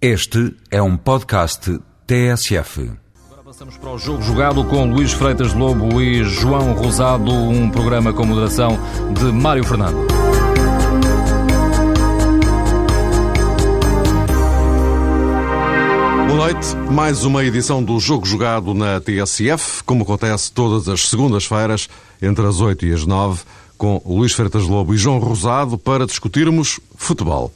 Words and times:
Este 0.00 0.54
é 0.70 0.82
um 0.82 0.94
podcast 0.94 1.80
TSF. 2.06 2.92
Agora 3.24 3.42
passamos 3.42 3.78
para 3.78 3.94
o 3.94 3.98
jogo 3.98 4.20
jogado 4.20 4.62
com 4.64 4.92
Luís 4.92 5.10
Freitas 5.14 5.54
Lobo 5.54 6.02
e 6.02 6.22
João 6.22 6.74
Rosado, 6.74 7.32
um 7.32 7.70
programa 7.70 8.12
com 8.12 8.26
moderação 8.26 8.78
de 9.14 9.24
Mário 9.32 9.64
Fernando. 9.64 9.96
Boa 16.26 16.52
noite, 16.52 16.76
mais 16.92 17.24
uma 17.24 17.42
edição 17.42 17.82
do 17.82 17.98
Jogo 17.98 18.26
Jogado 18.26 18.74
na 18.74 19.00
TSF, 19.00 19.82
como 19.84 20.02
acontece 20.02 20.52
todas 20.52 20.90
as 20.90 21.08
segundas-feiras, 21.08 21.88
entre 22.20 22.46
as 22.46 22.60
8 22.60 22.84
e 22.84 22.92
as 22.92 23.06
9, 23.06 23.44
com 23.78 24.02
Luís 24.04 24.34
Freitas 24.34 24.64
Lobo 24.64 24.92
e 24.92 24.98
João 24.98 25.18
Rosado, 25.18 25.78
para 25.78 26.04
discutirmos 26.04 26.78
futebol. 26.96 27.50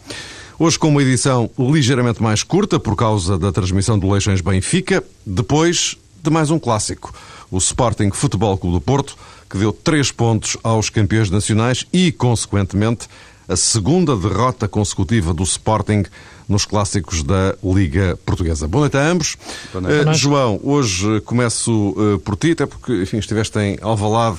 Hoje 0.63 0.79
com 0.79 0.91
uma 0.91 1.03
edição 1.03 1.51
ligeiramente 1.59 2.23
mais 2.23 2.43
curta 2.43 2.79
por 2.79 2.95
causa 2.95 3.39
da 3.39 3.51
transmissão 3.51 3.99
do 3.99 4.13
Leixões 4.13 4.43
Benfica, 4.43 5.03
depois 5.25 5.97
de 6.23 6.29
mais 6.29 6.51
um 6.51 6.59
clássico, 6.59 7.15
o 7.51 7.57
Sporting 7.57 8.11
Futebol 8.11 8.59
Clube 8.59 8.77
do 8.77 8.81
Porto, 8.83 9.17
que 9.48 9.57
deu 9.57 9.73
três 9.73 10.12
pontos 10.12 10.59
aos 10.62 10.91
campeões 10.91 11.31
nacionais 11.31 11.87
e, 11.91 12.12
consequentemente, 12.12 13.09
a 13.48 13.57
segunda 13.57 14.15
derrota 14.15 14.69
consecutiva 14.69 15.33
do 15.33 15.45
Sporting 15.45 16.05
nos 16.47 16.67
clássicos 16.67 17.23
da 17.23 17.56
Liga 17.65 18.19
Portuguesa. 18.27 18.69
Boa 18.69 18.83
noite 18.83 18.98
a 18.98 19.09
ambos. 19.09 19.39
Noite. 19.73 20.11
Uh, 20.11 20.12
João, 20.12 20.61
hoje 20.62 21.23
começo 21.23 21.73
uh, 21.73 22.19
por 22.19 22.37
ti, 22.37 22.51
até 22.51 22.67
porque 22.67 23.01
enfim, 23.01 23.17
estiveste 23.17 23.59
em 23.59 23.79
Alvalade 23.81 24.37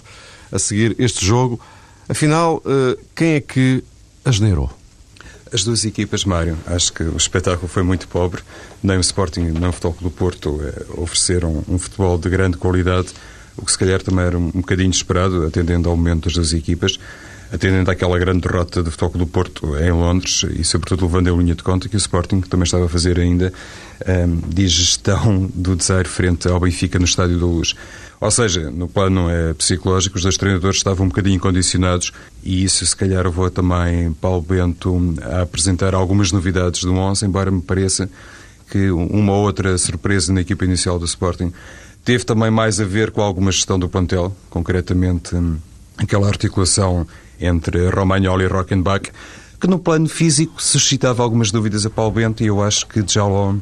a 0.52 0.59
seguir 0.59 0.95
este 1.00 1.26
jogo. 1.26 1.59
Afinal, 2.08 2.58
uh, 2.58 2.95
quem 3.16 3.30
é 3.34 3.42
que 3.42 3.84
asneirou? 4.23 4.70
As 5.54 5.66
duas 5.66 5.84
equipas, 5.84 6.23
Mário, 6.23 6.58
acho 6.66 6.94
que 6.94 7.04
o 7.04 7.18
espetáculo 7.18 7.68
foi 7.68 7.84
muito 7.84 8.08
pobre. 8.08 8.42
Nem 8.82 8.96
o 8.96 9.02
Sporting 9.02 9.42
nem 9.42 9.68
o 9.68 9.73
Futebol 9.73 9.94
Clube 9.94 10.16
do 10.16 10.18
Porto 10.18 10.62
eh, 10.64 10.86
ofereceram 10.96 11.62
um 11.68 11.78
futebol 11.78 12.17
de 12.17 12.30
grande 12.30 12.56
qualidade, 12.56 13.09
o 13.58 13.66
que 13.66 13.72
se 13.72 13.78
calhar 13.78 14.02
também 14.02 14.23
era 14.23 14.38
um, 14.38 14.50
bocadinho 14.50 14.90
esperado, 14.90 15.45
atendendo 15.45 15.90
ao 15.90 15.98
momento 15.98 16.23
das 16.25 16.34
duas 16.36 16.53
equipas, 16.53 16.98
atendendo 17.52 17.92
àquela 17.92 18.17
grande 18.17 18.48
derrota 18.48 18.81
do 18.81 18.90
Futebol 18.92 19.09
Clube 19.09 19.25
do 19.25 19.31
Porto 19.31 19.78
em 19.78 19.92
Londres 19.92 20.45
e, 20.58 20.64
sobretudo, 20.64 21.06
levando 21.06 21.28
em 21.28 21.38
linha 21.38 21.56
de 21.56 21.64
conta 21.64 21.90
que 21.90 21.95
o 21.95 21.97
Sporting 21.97 22.40
também 22.42 22.64
estava 22.64 22.86
a 22.86 22.90
fazer 22.90 23.20
ainda 23.20 23.52
um, 24.08 24.38
digestão 24.47 25.52
do 25.53 25.75
desaire 25.75 26.08
frente 26.08 26.47
ao 26.47 26.62
Benfica 26.62 26.97
no 26.97 27.03
Estádio 27.03 27.38
da 27.38 27.45
Luz. 27.45 27.75
Ou 28.22 28.30
seja, 28.30 28.69
no 28.69 28.88
plano 28.88 29.31
é, 29.31 29.52
psicológico, 29.55 30.16
os 30.16 30.22
dois 30.22 30.38
treinadores 30.38 30.77
estavam 30.77 31.08
um 31.08 31.09
bocadinho 31.09 31.39
condicionados 31.39 32.14
e 32.44 32.63
isso, 32.63 32.86
se 32.86 32.95
calhar, 32.95 33.23
levou 33.23 33.50
também 33.50 34.13
Paulo 34.13 34.44
Bento 34.44 35.16
a 35.23 35.41
apresentar 35.41 35.95
algumas 35.95 36.31
novidades 36.31 36.83
do 36.83 36.94
11, 36.94 37.25
embora 37.25 37.50
me 37.50 37.63
pareça 37.63 38.08
que 38.69 38.91
uma 38.91 39.33
ou 39.33 39.44
outra 39.44 39.75
surpresa 39.75 40.31
na 40.31 40.41
equipa 40.41 40.63
inicial 40.63 41.00
do 41.00 41.05
Sporting 41.05 41.52
teve 42.05 42.23
também 42.23 42.52
mais 42.52 42.80
a 42.80 42.86
ver 42.86 43.09
com 43.09 43.22
alguma 43.22 43.52
gestão 43.52 43.80
do 43.80 43.89
plantel, 43.89 44.31
concretamente 44.52 45.35
aquela 45.97 46.28
articulação 46.28 47.08
entre 47.39 47.89
Romagnoli 47.89 48.44
e 48.44 48.47
Rockenbach, 48.47 49.11
que 49.59 49.66
no 49.66 49.80
plano 49.80 50.08
físico 50.08 50.61
suscitava 50.61 51.23
algumas 51.23 51.52
dúvidas 51.52 51.88
a 51.88 51.89
Paulo 51.89 52.11
Bento 52.11 52.44
e 52.44 52.47
eu 52.47 52.61
acho 52.61 52.85
que 52.85 53.03
Jaló 53.06 53.56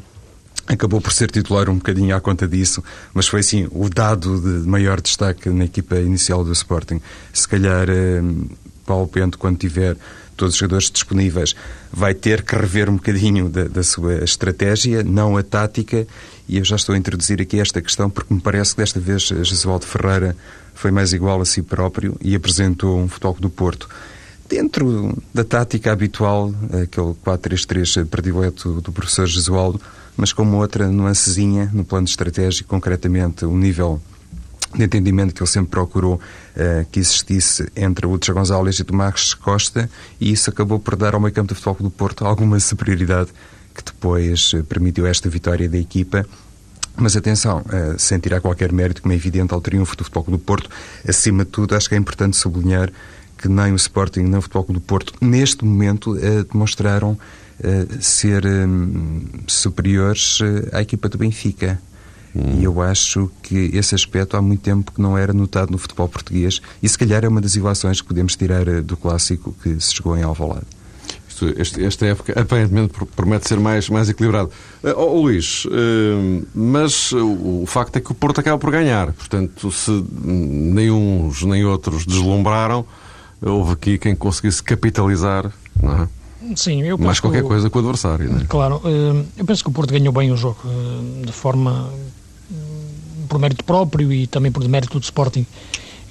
acabou 0.74 1.00
por 1.00 1.12
ser 1.12 1.30
titular 1.30 1.68
um 1.68 1.76
bocadinho 1.76 2.14
à 2.14 2.20
conta 2.20 2.46
disso, 2.46 2.82
mas 3.12 3.26
foi 3.26 3.40
assim 3.40 3.68
o 3.72 3.88
dado 3.88 4.40
de 4.40 4.68
maior 4.68 5.00
destaque 5.00 5.48
na 5.50 5.64
equipa 5.64 5.96
inicial 5.96 6.44
do 6.44 6.52
Sporting. 6.52 7.00
Se 7.32 7.48
calhar 7.48 7.88
eh, 7.88 8.22
Paulo 8.86 9.08
Pento, 9.08 9.38
quando 9.38 9.58
tiver 9.58 9.96
todos 10.36 10.54
os 10.54 10.58
jogadores 10.58 10.90
disponíveis, 10.90 11.54
vai 11.92 12.14
ter 12.14 12.42
que 12.42 12.56
rever 12.56 12.88
um 12.88 12.94
bocadinho 12.94 13.48
da, 13.48 13.64
da, 13.64 13.82
sua 13.82 14.24
estratégia, 14.24 15.02
não 15.02 15.36
a 15.36 15.42
tática, 15.42 16.06
e 16.48 16.56
eu 16.56 16.64
já 16.64 16.76
estou 16.76 16.94
a 16.94 16.98
introduzir 16.98 17.42
aqui 17.42 17.60
esta 17.60 17.82
questão 17.82 18.08
porque 18.08 18.32
me 18.32 18.40
parece 18.40 18.74
que 18.74 18.80
desta 18.80 18.98
vez 18.98 19.22
Jesualdo 19.22 19.84
Ferreira 19.84 20.34
foi 20.74 20.90
mais 20.90 21.12
igual 21.12 21.40
a 21.42 21.44
si 21.44 21.62
próprio 21.62 22.16
e 22.22 22.34
apresentou 22.34 22.98
um 22.98 23.08
futebol 23.08 23.36
do 23.38 23.50
Porto 23.50 23.88
dentro 24.50 25.16
da 25.32 25.44
tática 25.44 25.92
habitual, 25.92 26.52
aquele 26.82 27.14
4-3-3 27.24 28.04
predileto 28.06 28.80
do 28.80 28.90
professor 28.90 29.24
Jesualdo, 29.24 29.80
mas 30.16 30.32
com 30.32 30.42
uma 30.42 30.58
outra 30.58 30.88
nuancezinha 30.88 31.70
no 31.72 31.84
plano 31.84 32.06
estratégico, 32.06 32.68
concretamente 32.68 33.44
o 33.44 33.56
nível 33.56 34.00
de 34.74 34.84
entendimento 34.84 35.34
que 35.34 35.42
ele 35.42 35.50
sempre 35.50 35.70
procurou 35.70 36.14
uh, 36.14 36.86
que 36.90 37.00
existisse 37.00 37.70
entre 37.74 38.06
o 38.06 38.10
Lúcio 38.10 38.32
Gonzalez 38.32 38.78
e 38.78 38.84
Tomás 38.84 39.34
Costa, 39.34 39.90
e 40.20 40.30
isso 40.30 40.50
acabou 40.50 40.78
por 40.78 40.96
dar 40.96 41.14
ao 41.14 41.20
meio 41.20 41.34
campo 41.34 41.48
de 41.48 41.54
futebol 41.54 41.76
do 41.80 41.90
Porto 41.90 42.24
alguma 42.24 42.58
superioridade 42.60 43.30
que 43.74 43.82
depois 43.84 44.52
uh, 44.52 44.62
permitiu 44.64 45.06
esta 45.06 45.28
vitória 45.28 45.68
da 45.68 45.78
equipa. 45.78 46.24
Mas 46.96 47.16
atenção, 47.16 47.60
uh, 47.60 47.98
sem 47.98 48.18
tirar 48.18 48.40
qualquer 48.40 48.72
mérito, 48.72 49.02
como 49.02 49.12
é 49.12 49.16
evidente, 49.16 49.52
ao 49.52 49.60
triunfo 49.60 49.96
do 49.96 50.04
Futebol 50.04 50.24
do 50.24 50.38
Porto, 50.38 50.70
acima 51.06 51.44
de 51.44 51.50
tudo, 51.50 51.74
acho 51.74 51.88
que 51.88 51.94
é 51.94 51.98
importante 51.98 52.36
sublinhar 52.36 52.92
que 53.38 53.48
nem 53.48 53.72
o 53.72 53.76
Sporting 53.76 54.20
nem 54.20 54.36
o 54.36 54.42
Futebol 54.42 54.66
do 54.68 54.80
Porto, 54.80 55.14
neste 55.20 55.64
momento, 55.64 56.14
demonstraram 56.52 57.18
ser 58.00 58.44
um, 58.46 59.22
superiores 59.46 60.38
à 60.72 60.80
equipa 60.80 61.08
do 61.08 61.18
Benfica. 61.18 61.80
Hum. 62.34 62.60
E 62.60 62.64
eu 62.64 62.80
acho 62.80 63.30
que 63.42 63.70
esse 63.74 63.94
aspecto 63.94 64.36
há 64.36 64.42
muito 64.42 64.60
tempo 64.60 64.92
que 64.92 65.00
não 65.00 65.18
era 65.18 65.32
notado 65.32 65.70
no 65.72 65.78
futebol 65.78 66.08
português 66.08 66.60
e 66.82 66.88
se 66.88 66.96
calhar 66.96 67.24
é 67.24 67.28
uma 67.28 67.40
das 67.40 67.56
ilações 67.56 68.00
que 68.00 68.06
podemos 68.06 68.36
tirar 68.36 68.64
do 68.82 68.96
clássico 68.96 69.54
que 69.62 69.80
se 69.80 69.94
jogou 69.94 70.16
em 70.16 70.22
Alvalade. 70.22 70.66
Este, 71.56 71.82
esta 71.82 72.06
época 72.06 72.38
aparentemente 72.38 72.92
promete 73.16 73.48
ser 73.48 73.58
mais, 73.58 73.88
mais 73.88 74.08
equilibrado. 74.08 74.50
Uh, 74.82 74.92
oh, 74.96 75.22
Luís, 75.22 75.64
uh, 75.64 76.46
mas 76.54 77.12
o, 77.12 77.62
o 77.62 77.66
facto 77.66 77.96
é 77.96 78.00
que 78.00 78.12
o 78.12 78.14
Porto 78.14 78.40
acaba 78.40 78.58
por 78.58 78.70
ganhar. 78.70 79.12
Portanto, 79.12 79.70
se 79.72 79.90
nem 80.22 80.90
uns 80.90 81.42
nem 81.42 81.64
outros 81.64 82.04
deslumbraram, 82.04 82.84
houve 83.40 83.72
aqui 83.72 83.98
quem 83.98 84.14
conseguisse 84.14 84.62
capitalizar, 84.62 85.50
não 85.82 86.02
é? 86.02 86.08
Sim, 86.56 86.82
eu 86.82 86.96
Mais 86.96 87.20
qualquer 87.20 87.42
coisa 87.42 87.68
com 87.68 87.78
o 87.78 87.80
adversário, 87.80 88.30
não 88.30 88.40
é? 88.40 88.44
Claro, 88.44 88.80
eu 89.36 89.44
penso 89.44 89.62
que 89.62 89.68
o 89.68 89.72
Porto 89.72 89.92
ganhou 89.92 90.12
bem 90.12 90.32
o 90.32 90.36
jogo, 90.36 90.58
de 91.24 91.32
forma 91.32 91.90
por 93.28 93.38
mérito 93.38 93.64
próprio 93.64 94.12
e 94.12 94.26
também 94.26 94.50
por 94.50 94.66
mérito 94.68 94.98
do 94.98 95.04
Sporting. 95.04 95.46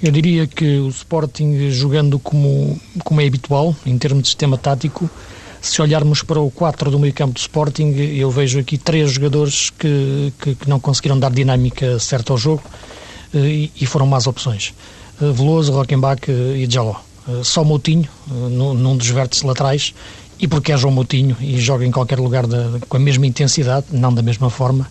Eu 0.02 0.10
diria 0.10 0.46
que 0.46 0.78
o 0.78 0.88
Sporting, 0.88 1.70
jogando 1.70 2.18
como, 2.18 2.80
como 3.04 3.20
é 3.20 3.26
habitual, 3.26 3.76
em 3.84 3.98
termos 3.98 4.22
de 4.22 4.28
sistema 4.28 4.56
tático, 4.56 5.10
se 5.60 5.82
olharmos 5.82 6.22
para 6.22 6.40
o 6.40 6.50
4 6.50 6.90
do 6.90 6.98
meio 6.98 7.12
campo 7.12 7.34
do 7.34 7.38
Sporting, 7.38 7.90
eu 8.16 8.30
vejo 8.30 8.58
aqui 8.58 8.78
três 8.78 9.12
jogadores 9.12 9.68
que, 9.68 10.32
que, 10.40 10.54
que 10.54 10.68
não 10.68 10.80
conseguiram 10.80 11.18
dar 11.18 11.30
dinâmica 11.30 11.98
certa 11.98 12.32
ao 12.32 12.38
jogo 12.38 12.62
e, 13.34 13.70
e 13.78 13.84
foram 13.84 14.06
más 14.06 14.26
opções. 14.26 14.72
Veloso, 15.20 15.72
Rockenbach 15.72 16.30
e 16.30 16.66
Jaló. 16.70 16.96
Só 17.44 17.62
Moutinho, 17.62 18.08
num 18.28 18.96
dos 18.96 19.08
vértices 19.08 19.44
laterais, 19.44 19.94
e 20.40 20.48
porque 20.48 20.72
é 20.72 20.76
João 20.76 20.92
Moutinho 20.92 21.36
e 21.40 21.60
joga 21.60 21.84
em 21.84 21.90
qualquer 21.90 22.18
lugar 22.18 22.46
de, 22.46 22.56
com 22.88 22.96
a 22.96 23.00
mesma 23.00 23.26
intensidade, 23.26 23.86
não 23.92 24.12
da 24.12 24.22
mesma 24.22 24.48
forma, 24.48 24.90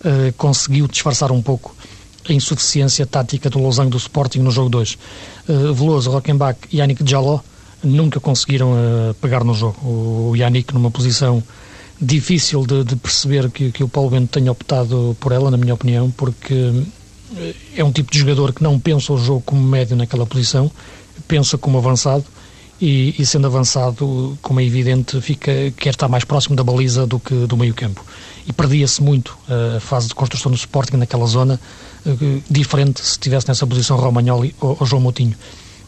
uh, 0.00 0.32
conseguiu 0.36 0.88
disfarçar 0.88 1.30
um 1.30 1.40
pouco 1.40 1.74
a 2.28 2.32
insuficiência 2.32 3.06
tática 3.06 3.48
do 3.48 3.60
losango 3.60 3.90
do 3.90 3.96
Sporting 3.96 4.40
no 4.40 4.50
jogo 4.50 4.68
2. 4.68 4.98
Uh, 5.48 5.72
Veloso, 5.72 6.10
Rockenbach 6.10 6.58
e 6.72 6.78
Yannick 6.78 7.08
Jaló 7.08 7.38
nunca 7.82 8.18
conseguiram 8.18 8.72
pegar 9.20 9.44
no 9.44 9.54
jogo. 9.54 9.78
O, 9.86 10.30
o 10.32 10.36
Yannick 10.36 10.74
numa 10.74 10.90
posição 10.90 11.40
difícil 12.00 12.66
de, 12.66 12.82
de 12.82 12.96
perceber 12.96 13.48
que, 13.50 13.70
que, 13.70 13.84
o 13.84 13.88
Paulo 13.88 14.10
Bento 14.10 14.30
tenha 14.32 14.50
optado 14.50 15.16
por 15.20 15.30
ela, 15.30 15.48
na 15.48 15.56
minha 15.56 15.74
opinião, 15.74 16.10
porque 16.10 16.84
é 17.76 17.84
um 17.84 17.92
tipo 17.92 18.10
de 18.10 18.18
jogador 18.18 18.52
que 18.52 18.64
não 18.64 18.80
pensa 18.80 19.12
o 19.12 19.18
jogo 19.18 19.42
como 19.46 19.62
médio 19.62 19.96
naquela 19.96 20.26
posição, 20.26 20.70
pensa 21.26 21.58
como 21.58 21.78
avançado 21.78 22.24
e, 22.80 23.14
e, 23.18 23.26
sendo 23.26 23.46
avançado, 23.46 24.38
como 24.40 24.60
é 24.60 24.64
evidente, 24.64 25.20
fica, 25.20 25.50
quer 25.76 25.90
estar 25.90 26.08
mais 26.08 26.24
próximo 26.24 26.54
da 26.54 26.62
baliza 26.62 27.06
do 27.06 27.18
que 27.18 27.34
do 27.46 27.56
meio 27.56 27.74
campo. 27.74 28.04
E 28.46 28.52
perdia-se 28.52 29.02
muito 29.02 29.36
a 29.76 29.80
fase 29.80 30.08
de 30.08 30.14
construção 30.14 30.50
do 30.50 30.56
Sporting 30.56 30.96
naquela 30.96 31.26
zona, 31.26 31.60
eh, 32.06 32.40
diferente 32.48 33.00
se 33.00 33.12
estivesse 33.12 33.48
nessa 33.48 33.66
posição 33.66 33.96
Romagnoli 33.96 34.54
ou, 34.60 34.76
ou 34.78 34.86
João 34.86 35.02
Moutinho. 35.02 35.34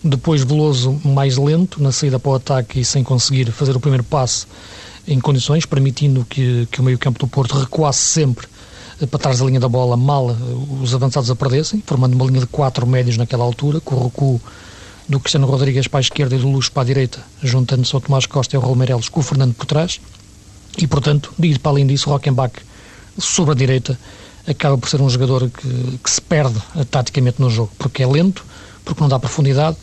Depois 0.03 0.43
Veloso 0.43 1.01
mais 1.05 1.37
lento 1.37 1.81
na 1.81 1.93
saída 1.93 2.19
para 2.19 2.31
o 2.31 2.35
ataque 2.35 2.81
e 2.81 2.85
sem 2.85 3.05
conseguir 3.05 3.51
fazer 3.53 3.77
o 3.77 3.81
primeiro 3.81 4.03
passe 4.03 4.47
em 5.07 5.21
condições, 5.21 5.65
permitindo 5.65 6.27
que, 6.29 6.67
que 6.71 6.81
o 6.81 6.83
meio 6.83 6.99
campo 6.99 7.19
do 7.19 7.27
Porto 7.27 7.57
recuasse 7.57 8.01
sempre 8.01 8.49
eh, 9.01 9.07
para 9.07 9.19
trás 9.19 9.39
da 9.39 9.47
linha 9.47 9.61
da 9.61 9.69
bola, 9.69 9.97
mal 9.97 10.31
eh, 10.31 10.35
os 10.83 10.93
avançados 10.93 11.31
a 11.31 11.37
perdessem, 11.37 11.83
formando 11.87 12.15
uma 12.15 12.25
linha 12.25 12.41
de 12.41 12.47
quatro 12.47 12.85
médios 12.85 13.17
naquela 13.17 13.45
altura, 13.45 13.81
com 13.81 13.95
o 13.95 14.05
recuo 14.05 14.41
do 15.11 15.19
Cristiano 15.19 15.47
Rodrigues 15.49 15.89
para 15.89 15.99
a 15.99 16.01
esquerda 16.01 16.37
e 16.37 16.39
do 16.39 16.49
Luz 16.49 16.69
para 16.69 16.83
a 16.83 16.87
direita, 16.87 17.19
juntando-se 17.43 17.93
ao 17.97 18.01
Tomás 18.01 18.27
Costa 18.27 18.55
e 18.55 18.57
ao 18.57 18.63
Raul 18.63 18.79
com 19.11 19.19
o 19.19 19.23
Fernando 19.25 19.53
por 19.55 19.67
trás. 19.67 20.01
E, 20.79 20.87
portanto, 20.87 21.35
ir 21.43 21.59
para 21.59 21.73
além 21.73 21.85
disso, 21.85 22.09
Rockenbach 22.09 22.55
sobre 23.19 23.51
a 23.51 23.55
direita 23.57 23.99
acaba 24.47 24.79
por 24.79 24.89
ser 24.89 25.03
um 25.03 25.11
jogador 25.11 25.51
que, 25.51 25.99
que 25.99 26.09
se 26.09 26.21
perde 26.23 26.57
uh, 26.77 26.85
taticamente 26.85 27.41
no 27.41 27.51
jogo, 27.51 27.73
porque 27.77 28.05
é 28.05 28.07
lento, 28.07 28.47
porque 28.85 29.01
não 29.01 29.09
dá 29.09 29.19
profundidade 29.19 29.77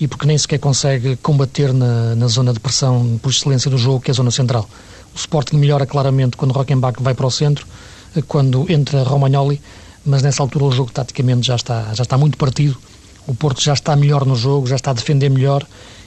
e 0.00 0.08
porque 0.08 0.26
nem 0.26 0.36
sequer 0.36 0.58
consegue 0.58 1.14
combater 1.16 1.72
na, 1.72 2.16
na 2.16 2.26
zona 2.26 2.52
de 2.52 2.58
pressão 2.58 3.20
por 3.22 3.30
excelência 3.30 3.70
do 3.70 3.78
jogo, 3.78 4.00
que 4.00 4.10
é 4.10 4.12
a 4.12 4.14
zona 4.14 4.32
central. 4.32 4.68
O 5.14 5.16
Sporting 5.16 5.58
melhora 5.58 5.86
claramente 5.86 6.36
quando 6.36 6.50
Rockenbach 6.50 7.00
vai 7.00 7.14
para 7.14 7.26
o 7.26 7.30
centro, 7.30 7.64
quando 8.26 8.70
entra 8.70 9.04
Romagnoli, 9.04 9.60
mas 10.04 10.22
nessa 10.22 10.42
altura 10.42 10.64
o 10.64 10.72
jogo 10.72 10.90
taticamente 10.90 11.46
já 11.46 11.54
está, 11.54 11.94
já 11.94 12.02
está 12.02 12.18
muito 12.18 12.36
partido. 12.36 12.76
O 13.26 13.34
Porto 13.34 13.60
já 13.62 13.72
está 13.72 13.94
melhor 13.94 14.24
no 14.24 14.34
jogo, 14.34 14.66
já 14.66 14.76
está 14.76 14.90
a 14.90 14.94
defender 14.94 15.28
melhor 15.28 15.66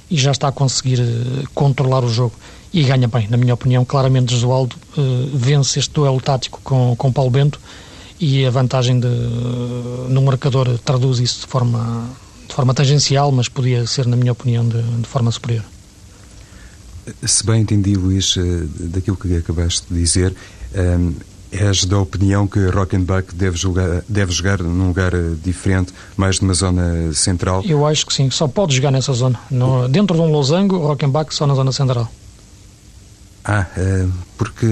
e 0.10 0.18
já 0.18 0.32
está 0.32 0.48
a 0.48 0.52
conseguir 0.52 1.00
uh, 1.00 1.50
controlar 1.54 2.04
o 2.04 2.10
jogo. 2.10 2.34
E 2.74 2.84
ganha 2.84 3.08
bem, 3.08 3.28
na 3.30 3.38
minha 3.38 3.54
opinião. 3.54 3.86
Claramente, 3.86 4.34
Josualdo 4.34 4.76
uh, 4.98 5.30
vence 5.34 5.80
este 5.80 5.94
duelo 5.94 6.20
tático 6.20 6.60
com, 6.64 6.96
com 6.96 7.12
Paulo 7.12 7.32
Bento 7.32 7.60
e 8.20 8.46
a 8.46 8.50
vantagem 8.50 9.00
de, 9.00 9.08
uh, 9.08 10.08
no 10.10 10.22
marcador 10.22 10.78
traduz 10.80 11.20
isso 11.20 11.42
de 11.42 11.48
forma, 11.48 12.10
de 12.48 12.54
forma 12.54 12.74
tangencial, 12.74 13.32
mas 13.32 13.48
podia 13.48 13.88
ser, 13.88 14.06
na 14.06 14.16
minha 14.16 14.32
opinião, 14.32 14.68
de, 14.68 14.82
de 14.82 15.08
forma 15.08 15.32
superior. 15.32 15.64
Se 17.24 17.46
bem 17.46 17.62
entendi, 17.62 17.96
Luís, 17.96 18.36
daquilo 18.80 19.16
que 19.16 19.38
acabaste 19.38 19.86
de 19.94 20.00
dizer, 20.00 20.36
És 21.51 21.86
da 21.86 21.97
opinião 21.97 22.47
que 22.47 22.59
Rockenbach 22.68 23.33
deve 23.33 23.57
jogar, 23.57 24.03
deve 24.09 24.31
jogar 24.31 24.62
num 24.62 24.88
lugar 24.88 25.13
eh, 25.13 25.33
diferente, 25.44 25.94
mais 26.18 26.39
numa 26.42 26.53
zona 26.53 27.13
central? 27.13 27.63
Eu 27.65 27.86
acho 27.86 28.06
que 28.06 28.13
sim, 28.13 28.30
só 28.30 28.47
pode 28.47 28.75
jogar 28.75 28.92
nessa 28.92 29.13
zona. 29.13 29.39
No, 29.50 29.88
dentro 29.88 30.15
de 30.15 30.21
um 30.21 30.31
losango, 30.31 30.77
Rockenbach 30.77 31.33
só 31.33 31.47
na 31.47 31.56
zona 31.56 31.71
central. 31.71 32.12
Ah, 33.47 33.68
eh, 33.77 34.07
porque 34.38 34.65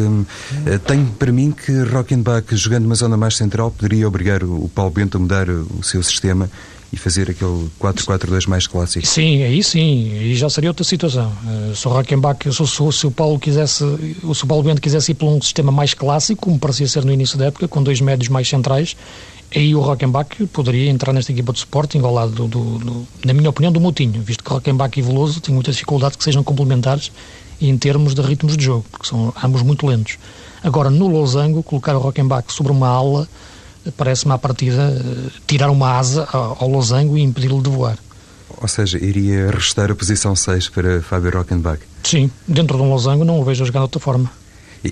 eh, 0.66 0.80
tenho 0.80 1.06
para 1.20 1.32
mim 1.32 1.52
que 1.52 1.84
Rockenbach, 1.84 2.56
jogando 2.56 2.84
numa 2.84 2.96
zona 2.96 3.16
mais 3.16 3.38
central, 3.38 3.70
poderia 3.70 4.08
obrigar 4.08 4.44
o 4.44 4.68
Paulo 4.68 4.92
Bento 4.92 5.18
a 5.18 5.20
mudar 5.20 5.48
o 5.48 5.84
seu 5.84 6.02
sistema 6.02 6.50
e 6.94 6.98
fazer 6.98 7.32
aquele 7.32 7.72
4-4-2 7.82 8.48
mais 8.48 8.68
clássico. 8.68 9.08
Sim, 9.08 9.42
aí 9.42 9.64
sim, 9.64 10.14
e 10.14 10.36
já 10.36 10.48
seria 10.48 10.70
outra 10.70 10.84
situação. 10.84 11.34
Uh, 11.44 11.76
se 11.76 11.88
o 11.88 11.92
Rockenbach, 11.92 12.40
se, 12.54 12.68
se, 12.68 12.92
se, 12.92 13.08
o 13.08 13.12
Paulo 13.12 13.40
quisesse, 13.40 13.80
se 13.80 14.44
o 14.44 14.48
Paulo 14.48 14.64
Bento 14.64 14.80
quisesse 14.80 15.12
ir 15.12 15.16
por 15.16 15.28
um 15.28 15.42
sistema 15.42 15.72
mais 15.72 15.96
clássico, 15.96 16.44
como 16.44 16.60
parecia 16.60 16.88
ser 16.88 17.04
no 17.04 17.12
início 17.12 17.36
da 17.36 17.46
época, 17.46 17.68
com 17.68 17.82
dois 17.82 18.00
médios 18.00 18.30
mais 18.30 18.48
centrais, 18.48 18.96
aí 19.56 19.74
o 19.74 19.82
Rockenbach 19.82 20.46
poderia 20.54 20.88
entrar 20.92 21.12
nesta 21.14 21.32
equipa 21.32 21.52
de 21.52 21.58
Sporting 21.58 21.98
ao 22.02 22.14
lado, 22.14 22.32
do, 22.32 22.48
do, 22.48 22.78
do, 22.78 23.08
na 23.26 23.34
minha 23.34 23.50
opinião, 23.50 23.72
do 23.72 23.82
Moutinho, 23.82 24.22
visto 24.22 24.44
que 24.44 24.52
Rockenbach 24.52 24.98
e 24.98 25.02
Veloso 25.02 25.42
têm 25.42 25.56
muita 25.56 25.72
dificuldade 25.72 26.16
que 26.16 26.24
sejam 26.24 26.44
complementares 26.44 27.12
em 27.60 27.76
termos 27.76 28.14
de 28.14 28.22
ritmos 28.22 28.56
de 28.56 28.66
jogo, 28.66 28.86
porque 28.92 29.08
são 29.08 29.34
ambos 29.44 29.64
muito 29.64 29.88
lentos. 29.88 30.20
Agora, 30.64 30.92
no 30.92 31.08
losango, 31.08 31.64
colocar 31.64 31.96
o 31.96 32.00
Rockenbach 32.00 32.54
sobre 32.54 32.72
uma 32.72 32.88
ala 32.88 33.28
parece-me 33.98 34.34
à 34.34 34.38
partida 34.38 34.82
eh, 34.82 35.30
tirar 35.48 35.70
uma 35.70 35.98
asa 35.98 36.28
ao 36.32 36.68
losango 36.68 37.18
e 37.18 37.22
impedir-lo 37.22 37.62
de 37.62 37.70
voar. 37.70 37.98
Ou 38.62 38.68
seja, 38.68 38.98
iria 38.98 39.52
restar 39.52 39.92
a 39.92 39.96
posição 39.96 40.36
6 40.36 40.70
para 40.70 41.02
Fábio 41.02 41.32
Rockenbach? 41.32 41.82
Sim, 42.04 42.32
dentro 42.48 42.78
de 42.78 42.84
um 42.84 42.90
losango 42.90 43.26
não 43.26 43.40
o 43.40 43.44
vejo 43.44 43.64
a 43.64 43.66
jogar 43.66 43.80
de 43.80 43.84
outra 43.84 44.00
forma. 44.00 44.32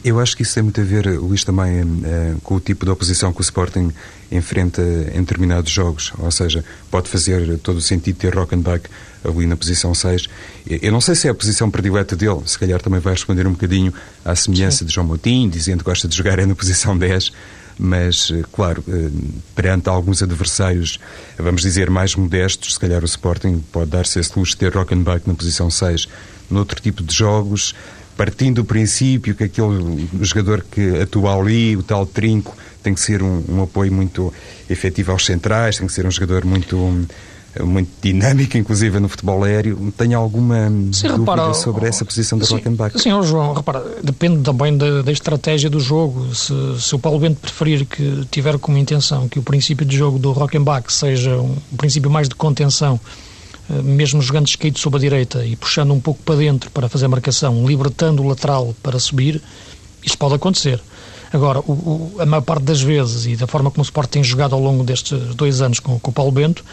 Eu 0.06 0.22
acho 0.22 0.38
que 0.38 0.44
isso 0.44 0.54
tem 0.54 0.64
muito 0.64 0.80
a 0.80 0.84
ver, 0.84 1.06
Luís, 1.20 1.44
também 1.44 1.82
uh, 1.82 2.40
com 2.44 2.56
o 2.56 2.60
tipo 2.62 2.86
de 2.86 2.92
oposição 2.92 3.34
que 3.34 3.42
o 3.42 3.44
Sporting 3.44 3.92
enfrenta 4.32 4.82
em 4.82 5.20
determinados 5.20 5.70
jogos. 5.70 6.14
Ou 6.18 6.32
seja, 6.32 6.64
pode 6.90 7.10
fazer 7.10 7.58
todo 7.60 7.78
o 7.78 7.82
sentido 7.82 8.16
ter 8.16 8.34
Rockenbach 8.34 8.84
ali 9.24 9.46
na 9.46 9.58
posição 9.58 9.94
6. 9.94 10.30
Eu 10.66 10.94
não 10.94 11.02
sei 11.02 11.14
se 11.16 11.28
é 11.28 11.32
a 11.32 11.36
posição 11.36 11.70
predileta 11.70 12.16
dele, 12.16 12.40
se 12.46 12.58
calhar 12.58 12.82
também 12.82 13.02
vai 13.02 13.14
responder 13.14 13.46
um 13.46 13.52
bocadinho 13.52 13.94
à 14.24 14.34
semelhança 14.34 14.80
Sim. 14.80 14.86
de 14.86 14.94
João 14.94 15.08
Moutinho, 15.08 15.50
dizendo 15.50 15.80
que 15.80 15.86
gosta 15.86 16.08
de 16.08 16.16
jogar 16.16 16.40
é 16.40 16.46
na 16.46 16.56
posição 16.56 16.98
10 16.98 17.34
mas, 17.82 18.30
eh, 18.32 18.44
claro, 18.52 18.84
eh, 18.88 19.10
perante 19.56 19.90
alguns 19.90 20.22
adversários, 20.22 21.00
vamos 21.36 21.64
dizer, 21.64 21.90
mais 21.90 22.16
modestos, 22.16 22.76
se 22.76 22.80
calhar 22.80 23.02
o 23.02 23.06
Sporting 23.06 23.64
pode 23.72 23.90
dar-se 23.90 24.20
esse 24.20 24.38
luxo 24.38 24.52
de 24.52 24.60
ter 24.60 24.76
Rockenbach 24.76 25.24
na 25.26 25.34
posição 25.34 25.72
6. 25.72 26.08
Noutro 26.48 26.80
tipo 26.80 27.02
de 27.02 27.12
jogos, 27.12 27.74
partindo 28.16 28.58
do 28.62 28.66
princípio 28.66 29.34
que 29.34 29.46
aquele 29.46 30.08
jogador 30.22 30.64
que 30.70 31.02
atua 31.02 31.36
ali, 31.36 31.76
o 31.76 31.82
tal 31.82 32.06
trinco, 32.06 32.56
tem 32.84 32.94
que 32.94 33.00
ser 33.00 33.24
um, 33.24 33.44
um 33.50 33.64
apoio 33.64 33.92
muito 33.92 34.32
efetivo 34.70 35.12
aos 35.12 35.26
centrais, 35.26 35.78
tem 35.78 35.88
que 35.88 35.94
ser 35.94 36.06
um 36.06 36.12
jogador 36.12 36.46
muito 36.46 37.08
muito 37.60 37.90
dinâmica, 38.02 38.58
inclusive 38.58 39.00
no 39.00 39.10
futebol 39.10 39.44
aéreo. 39.44 39.94
Tem 39.98 40.14
alguma 40.14 40.70
sim, 40.94 41.08
dúvida 41.08 41.32
repara, 41.32 41.54
sobre 41.54 41.88
essa 41.88 42.06
posição 42.06 42.38
da 42.38 42.46
Rockenbach? 42.46 42.98
Sim, 43.00 43.12
oh, 43.14 43.24
João, 43.24 43.54
repara, 43.54 43.84
depende 44.02 44.42
também 44.42 44.78
da, 44.78 45.02
da 45.02 45.12
estratégia 45.12 45.70
do 45.70 45.80
jogo. 45.80 46.34
Se, 46.34 46.54
se, 46.80 46.96
o 46.96 47.00
Paulo 47.00 47.20
Bento 47.20 47.40
preferir 47.42 47.86
que 47.86 48.26
tiver 48.32 48.58
como 48.58 48.78
intenção 48.78 49.28
que 49.28 49.38
o 49.38 49.44
princípio 49.44 49.86
de 49.86 49.98
jogo 49.98 50.18
do 50.18 50.32
Rockenbach 50.32 50.92
seja 50.92 51.36
um, 51.38 51.58
um 51.72 51.76
princípio 51.76 52.10
mais 52.10 52.30
de 52.30 52.36
contenção, 52.36 53.00
eh, 53.70 53.82
mesmo 53.82 54.22
jogando 54.22 54.48
esquerdo 54.48 54.80
sobre 54.80 54.98
a 54.98 55.02
direita 55.02 55.46
e 55.46 55.56
puxando 55.56 55.92
um 55.92 56.00
pouco 56.00 56.22
para 56.24 56.36
dentro 56.36 56.72
para 56.72 56.88
fazer 56.88 57.06
a 57.06 57.10
marcação, 57.10 57.68
libertando 57.68 58.24
o 58.24 58.28
lateral 58.28 58.74
para 58.82 58.98
subir, 58.98 59.42
isso 60.04 60.18
pode 60.18 60.36
acontecer. 60.36 60.82
Agora, 61.34 61.60
o, 61.60 61.72
o, 61.72 62.16
a 62.20 62.26
maior 62.26 62.42
parte 62.42 62.64
das 62.64 62.82
vezes, 62.82 63.26
e 63.26 63.36
da 63.36 63.48
forma 63.48 63.72
como 63.72 63.82
o 63.82 63.86
Sport 63.86 64.10
tem 64.10 64.24
jogado 64.24 64.54
ao 64.54 64.62
longo 64.62 64.84
destes 64.84 65.34
dois 65.36 65.62
anos 65.62 65.80
com, 65.80 65.98
com 65.98 66.12
o 66.12 66.14
Paulo 66.14 66.32
Bento, 66.32 66.64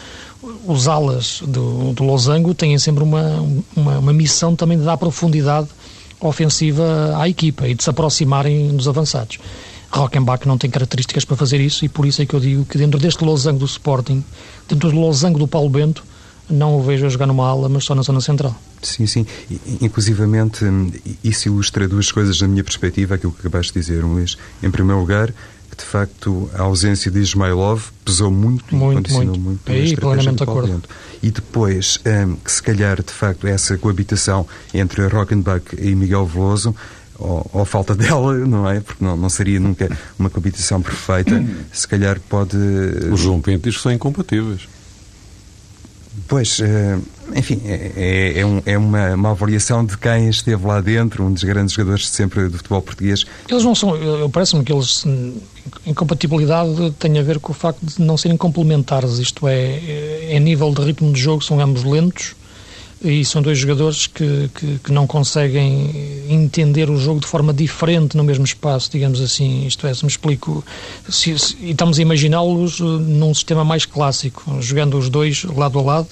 os 0.65 0.87
alas 0.87 1.41
do, 1.45 1.93
do 1.93 2.03
Losango 2.03 2.53
têm 2.53 2.77
sempre 2.77 3.03
uma, 3.03 3.41
uma, 3.75 3.99
uma, 3.99 4.13
missão 4.13 4.55
também 4.55 4.77
de 4.77 4.83
dar 4.83 4.97
profundidade 4.97 5.67
ofensiva 6.19 7.15
à 7.17 7.27
equipa 7.27 7.67
e 7.67 7.73
de 7.73 7.83
se 7.83 7.89
aproximarem 7.89 8.75
dos 8.75 8.87
avançados. 8.87 9.37
Rockenbach 9.91 10.45
não 10.47 10.57
tem 10.57 10.69
características 10.69 11.25
para 11.25 11.35
fazer 11.35 11.59
isso 11.59 11.83
e 11.83 11.89
por 11.89 12.05
isso 12.05 12.21
é 12.21 12.25
que 12.25 12.33
eu 12.33 12.39
digo 12.39 12.65
que 12.65 12.77
dentro 12.77 12.99
deste 12.99 13.23
losango 13.23 13.59
do 13.59 13.65
Sporting, 13.65 14.23
dentro 14.67 14.89
do 14.89 14.99
losango 14.99 15.39
do 15.39 15.47
Paulo 15.47 15.69
Bento, 15.69 16.03
não 16.49 16.77
o 16.77 16.81
vejo 16.83 17.05
a 17.05 17.09
jogar 17.09 17.27
numa 17.27 17.47
ala, 17.47 17.69
mas 17.69 17.83
só 17.83 17.93
na 17.93 18.01
zona 18.01 18.21
central. 18.21 18.55
Sim, 18.81 19.05
sim. 19.05 19.25
Inclusivamente, 19.81 20.65
isso 21.23 21.47
ilustra 21.47 21.87
duas 21.87 22.11
coisas 22.11 22.39
na 22.41 22.47
minha 22.47 22.63
perspectiva, 22.63 23.15
aquilo 23.15 23.31
que 23.31 23.39
acabaste 23.39 23.73
de 23.73 23.79
dizer, 23.79 24.03
Luís. 24.03 24.37
Em 24.63 24.71
primeiro 24.71 24.99
lugar, 24.99 25.33
que 25.69 25.77
de 25.77 25.83
facto 25.83 26.49
a 26.53 26.63
ausência 26.63 27.11
de 27.11 27.19
Ismailov 27.19 27.89
pesou 28.03 28.31
muito, 28.31 28.75
muito 28.75 28.93
e 28.93 28.95
condicionou 28.95 29.37
muito, 29.37 29.69
muito 29.69 29.71
Aí, 29.71 29.95
plenamente 29.95 30.37
de 30.37 30.43
acordo. 30.43 30.83
E 31.21 31.29
depois, 31.29 31.99
um, 32.05 32.35
que 32.35 32.51
se 32.51 32.63
calhar, 32.63 32.97
de 33.03 33.11
facto, 33.11 33.45
essa 33.45 33.77
coabitação 33.77 34.47
entre 34.73 35.05
Rockenbach 35.07 35.63
e 35.77 35.93
Miguel 35.93 36.25
Veloso 36.25 36.75
ou, 37.19 37.49
ou, 37.53 37.65
falta 37.65 37.93
dela, 37.95 38.33
não 38.33 38.67
é? 38.67 38.79
Porque 38.79 39.03
não, 39.03 39.17
não 39.17 39.29
seria 39.29 39.59
nunca 39.59 39.89
uma 40.17 40.29
coabitação 40.29 40.81
perfeita. 40.81 41.43
Se 41.71 41.87
calhar 41.87 42.19
pode. 42.29 42.57
O 43.11 43.17
João 43.17 43.41
Pinto 43.41 43.63
diz 43.69 43.75
que 43.75 43.83
são 43.83 43.91
incompatíveis. 43.91 44.67
Pois, 46.27 46.59
eh, 46.59 46.97
enfim, 47.35 47.61
é, 47.65 47.91
é, 47.95 48.39
é, 48.39 48.45
um, 48.45 48.61
é 48.65 48.77
uma, 48.77 49.13
uma, 49.13 49.31
avaliação 49.31 49.85
de 49.85 49.97
quem 49.97 50.29
esteve 50.29 50.65
lá 50.65 50.81
dentro, 50.81 51.23
um 51.23 51.31
dos 51.31 51.43
grandes 51.43 51.73
jogadores 51.73 52.09
sempre 52.09 52.47
do 52.47 52.57
futebol 52.57 52.81
português. 52.81 53.25
Eles 53.47 53.63
não 53.63 53.75
são, 53.75 53.93
parece-me 54.31 54.63
que 54.63 54.71
eles, 54.73 55.05
incompatibilidade 55.85 56.91
tem 56.99 57.17
a 57.19 57.23
ver 57.23 57.39
com 57.39 57.51
o 57.51 57.55
facto 57.55 57.79
de 57.85 58.01
não 58.01 58.17
serem 58.17 58.37
complementares, 58.37 59.19
isto 59.19 59.47
é, 59.47 59.55
é, 59.55 60.27
é 60.31 60.39
nível 60.39 60.73
de 60.73 60.81
ritmo 60.81 61.11
de 61.11 61.19
jogo, 61.19 61.43
são 61.43 61.59
ambos 61.59 61.83
lentos, 61.83 62.35
e 63.01 63.23
são 63.23 63.41
dois 63.41 63.57
jogadores 63.57 64.07
que, 64.07 64.49
que, 64.53 64.79
que, 64.79 64.91
não 64.91 65.07
conseguem 65.07 65.89
entender 66.29 66.89
o 66.89 66.97
jogo 66.97 67.21
de 67.21 67.27
forma 67.27 67.53
diferente 67.53 68.17
no 68.17 68.23
mesmo 68.23 68.43
espaço, 68.43 68.91
digamos 68.91 69.21
assim. 69.21 69.65
Isto 69.65 69.87
é, 69.87 69.93
se 69.93 70.03
me 70.03 70.11
explico, 70.11 70.63
se, 71.07 71.37
se, 71.39 71.55
e 71.61 71.71
estamos 71.71 71.97
a 71.97 72.01
imaginá-los 72.01 72.79
eh, 72.81 72.83
num 72.83 73.33
sistema 73.33 73.63
mais 73.63 73.85
clássico, 73.85 74.61
jogando 74.61 74.97
os 74.97 75.09
dois 75.09 75.45
lado 75.45 75.79
a 75.79 75.81
lado, 75.81 76.09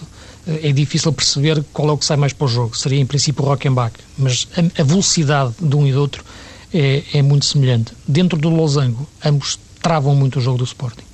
eh, 0.48 0.70
é 0.70 0.72
difícil 0.72 1.12
perceber 1.12 1.62
qual 1.74 1.90
é 1.90 1.92
o 1.92 1.98
que 1.98 2.06
sai 2.06 2.16
mais 2.16 2.32
para 2.32 2.46
o 2.46 2.48
jogo. 2.48 2.78
Seria 2.78 3.00
em 3.00 3.06
princípio 3.06 3.44
o 3.44 3.48
Rockenbach, 3.48 3.94
mas 4.18 4.48
a, 4.56 4.82
a 4.82 4.84
velocidade 4.84 5.56
de 5.60 5.76
um 5.76 5.86
e 5.86 5.92
do 5.92 6.00
outro 6.00 6.24
é, 6.74 7.04
é 7.14 7.22
muito 7.22 7.46
semelhante. 7.46 7.92
Dentro 8.08 8.40
do 8.40 8.50
losango, 8.50 9.08
ambos 9.26 9.60
travam 9.82 10.16
muito 10.16 10.40
o 10.40 10.42
jogo 10.42 10.60
do 10.60 10.64
Sporting 10.64 11.07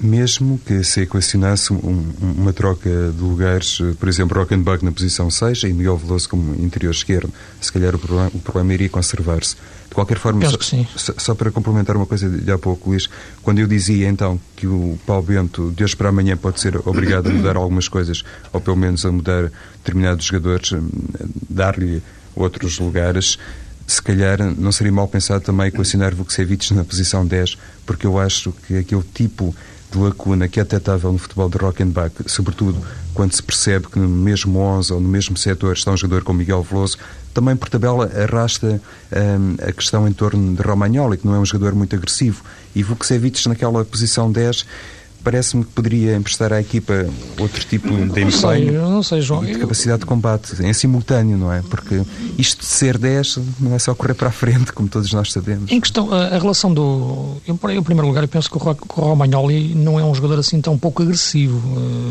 mesmo 0.00 0.60
que 0.64 0.84
se 0.84 1.02
equacionasse 1.02 1.72
um, 1.72 2.12
uma 2.20 2.52
troca 2.52 2.88
de 2.88 3.20
lugares, 3.20 3.78
eh, 3.80 3.94
por 3.98 4.08
exemplo, 4.08 4.38
Rockenbach 4.38 4.84
na 4.84 4.92
posição 4.92 5.30
6 5.30 5.64
e 5.64 5.72
Miguel 5.72 5.96
Veloso 5.96 6.28
como 6.28 6.54
interior 6.62 6.92
esquerdo, 6.92 7.32
se 7.60 7.72
calhar 7.72 7.94
o 7.94 7.98
problema, 7.98 8.30
o 8.32 8.38
problema 8.38 8.74
iria 8.74 8.88
conservar-se. 8.88 9.56
De 9.88 9.94
qualquer 9.94 10.18
forma, 10.18 10.48
só, 10.48 10.56
só, 10.96 11.14
só, 11.16 11.34
para 11.34 11.50
complementar 11.50 11.96
uma 11.96 12.06
coisa 12.06 12.28
de 12.28 12.50
há 12.52 12.58
pouco, 12.58 12.90
Luís, 12.90 13.08
quando 13.42 13.58
eu 13.58 13.66
dizia 13.66 14.08
então 14.08 14.38
que 14.54 14.66
o 14.66 14.98
Paulo 15.04 15.22
Bento, 15.22 15.72
de 15.74 15.82
hoje 15.82 15.96
para 15.96 16.10
amanhã, 16.10 16.36
pode 16.36 16.60
ser 16.60 16.76
obrigado 16.86 17.28
a 17.28 17.32
mudar 17.32 17.56
algumas 17.56 17.88
coisas, 17.88 18.22
ou 18.52 18.60
pelo 18.60 18.76
menos 18.76 19.04
a 19.04 19.10
mudar 19.10 19.50
determinados 19.78 20.26
jogadores, 20.26 20.72
hum, 20.72 20.88
dar-lhe 21.48 22.02
outros 22.36 22.78
lugares, 22.78 23.38
se 23.88 24.02
calhar 24.02 24.38
não 24.56 24.70
seria 24.70 24.92
mal 24.92 25.08
pensado 25.08 25.40
também 25.40 25.68
equacionar 25.68 26.14
Vukcevic 26.14 26.72
na 26.74 26.84
posição 26.84 27.26
10, 27.26 27.56
porque 27.86 28.06
eu 28.06 28.18
acho 28.18 28.52
que 28.66 28.76
aquele 28.76 29.02
tipo 29.14 29.56
de 29.90 29.98
lacuna 29.98 30.48
que 30.48 30.60
é 30.60 30.64
detectável 30.64 31.12
no 31.12 31.18
futebol 31.18 31.48
de 31.48 31.56
Rockenbach, 31.58 32.12
sobretudo 32.26 32.82
quando 33.14 33.32
se 33.32 33.42
percebe 33.42 33.86
que 33.88 33.98
no 33.98 34.08
mesmo 34.08 34.58
11 34.58 34.92
ou 34.92 35.00
no 35.00 35.08
mesmo 35.08 35.36
setor 35.36 35.72
está 35.72 35.90
um 35.90 35.96
jogador 35.96 36.22
como 36.22 36.38
Miguel 36.38 36.62
Veloso, 36.62 36.98
também 37.32 37.56
por 37.56 37.68
tabela 37.68 38.10
arrasta 38.14 38.80
um, 39.12 39.68
a 39.68 39.72
questão 39.72 40.06
em 40.06 40.12
torno 40.12 40.54
de 40.54 40.62
Romagnoli, 40.62 41.16
que 41.16 41.26
não 41.26 41.34
é 41.34 41.38
um 41.38 41.44
jogador 41.44 41.74
muito 41.74 41.96
agressivo, 41.96 42.42
e 42.74 42.82
Vukcevic 42.82 43.48
naquela 43.48 43.84
posição 43.84 44.30
10 44.30 44.66
parece-me 45.22 45.64
que 45.64 45.70
poderia 45.72 46.16
emprestar 46.16 46.52
à 46.52 46.60
equipa 46.60 47.06
outro 47.38 47.64
tipo 47.64 47.88
de 47.88 48.20
Não 48.24 48.30
sei, 48.30 48.64
empenho 48.64 48.82
não 48.90 49.02
sei, 49.02 49.20
João. 49.20 49.44
e 49.44 49.52
de 49.52 49.58
capacidade 49.58 50.00
de 50.00 50.06
combate 50.06 50.54
em 50.62 50.72
simultâneo, 50.72 51.36
não 51.36 51.52
é? 51.52 51.62
Porque 51.62 52.02
isto 52.38 52.60
de 52.60 52.66
ser 52.66 52.96
10 52.98 53.38
não 53.60 53.74
é 53.74 53.78
só 53.78 53.94
correr 53.94 54.14
para 54.14 54.28
a 54.28 54.32
frente, 54.32 54.72
como 54.72 54.88
todos 54.88 55.12
nós 55.12 55.30
sabemos. 55.32 55.70
Em 55.70 55.80
questão, 55.80 56.12
a, 56.12 56.28
a 56.28 56.38
relação 56.38 56.72
do. 56.72 57.36
Eu, 57.46 57.54
em 57.70 57.82
primeiro 57.82 58.06
lugar, 58.08 58.22
eu 58.24 58.28
penso 58.28 58.50
que 58.50 58.56
o, 58.56 58.60
o 58.60 59.00
Romagnoli 59.00 59.74
não 59.74 59.98
é 60.00 60.04
um 60.04 60.14
jogador 60.14 60.38
assim 60.38 60.60
tão 60.60 60.78
pouco 60.78 61.02
agressivo. 61.02 61.60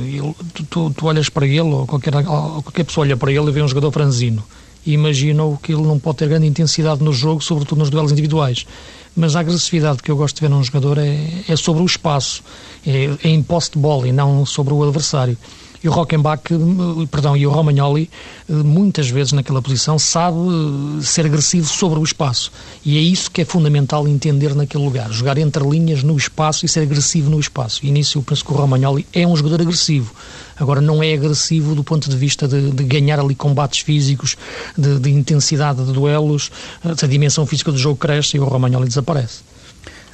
Eh, 0.06 0.18
ele- 0.18 0.36
tu, 0.54 0.64
tu- 0.66 0.90
tu 0.92 1.06
olhas 1.08 1.30
para 1.30 1.46
ele, 1.46 1.62
ou 1.62 1.88
qualquer, 1.88 2.16
ou 2.16 2.62
qualquer 2.64 2.84
pessoa 2.84 3.06
olha 3.06 3.18
para 3.18 3.32
ele 3.32 3.48
e 3.48 3.52
vê 3.52 3.62
um 3.62 3.68
jogador 3.68 3.92
franzino. 3.92 4.44
E 4.88 4.94
imagina 4.94 5.44
que 5.62 5.74
ele 5.74 5.82
não 5.82 6.00
pode 6.00 6.20
ter 6.20 6.30
grande 6.30 6.48
intensidade 6.48 7.04
no 7.04 7.12
jogo, 7.12 7.42
sobretudo 7.42 7.80
nos 7.80 7.90
duelos 7.90 8.14
individuais. 8.14 8.66
Mas 9.14 9.36
a 9.36 9.42
agressividade 9.42 10.02
que 10.02 10.10
eu 10.10 10.16
gosto 10.16 10.36
de 10.36 10.42
ver 10.42 10.50
num 10.50 10.64
jogador 10.64 10.98
é, 10.98 11.20
é 11.46 11.56
sobre 11.58 11.84
o 11.84 11.86
espaço, 11.86 12.42
é, 12.86 13.10
é 13.22 13.30
em 13.30 13.44
posse 13.44 13.72
de 13.72 13.80
bola 13.80 14.08
e 14.08 14.14
não 14.14 14.46
sobre 14.46 14.74
o 14.74 14.82
adversário. 14.82 15.38
E 15.84 15.88
o 15.88 15.92
Rockenbach, 15.92 16.42
eh, 16.52 17.06
perdão, 17.10 17.38
e 17.38 17.46
o 17.46 17.52
Romagnoli, 17.52 18.10
eh, 18.50 18.54
muitas 18.54 19.10
vezes 19.10 19.34
naquela 19.34 19.62
posição, 19.62 20.00
sabe 20.00 20.38
eh, 20.38 21.02
ser 21.02 21.26
agressivo 21.26 21.68
sobre 21.68 22.00
o 22.00 22.04
espaço. 22.04 22.52
E 22.86 22.98
é 22.98 23.02
isso 23.02 23.30
que 23.30 23.42
é 23.42 23.46
fundamental 23.46 24.08
entender 24.08 24.56
naquele 24.56 24.84
lugar. 24.84 25.12
Jogar 25.12 25.38
entre 25.38 25.64
linhas 25.68 26.04
no 26.04 26.18
espaço 26.18 26.66
e 26.66 26.70
ser 26.70 26.82
agressivo 26.82 27.30
no 27.30 27.40
espaço. 27.40 27.86
E 27.86 27.92
nisso 27.92 28.18
eu 28.18 28.24
penso 28.24 28.44
que 28.44 28.52
o 28.52 28.56
Romagnoli 28.56 29.06
é 29.14 29.26
um 29.28 29.36
jogador 29.36 29.62
agressivo. 29.62 30.14
Agora, 30.60 30.82
não 30.82 31.04
é 31.04 31.14
agressivo 31.14 31.76
do 31.76 31.84
ponto 31.84 32.10
de 32.10 32.18
vista 32.18 32.48
de, 32.48 32.72
de 32.72 32.84
ganhar 32.84 33.20
ali 33.20 33.36
combates 33.36 33.82
físicos, 33.82 34.36
de, 34.76 35.00
de 35.00 35.12
intensidade 35.12 35.86
de 35.86 35.92
duelos. 35.92 36.52
A 36.84 37.08
dimensão 37.08 37.46
física 37.46 37.72
do 37.72 37.78
jogo 37.78 37.98
cresce 37.98 38.38
e 38.38 38.40
o 38.40 38.46
Romagnoli 38.46 38.88
desaparece. 38.88 39.57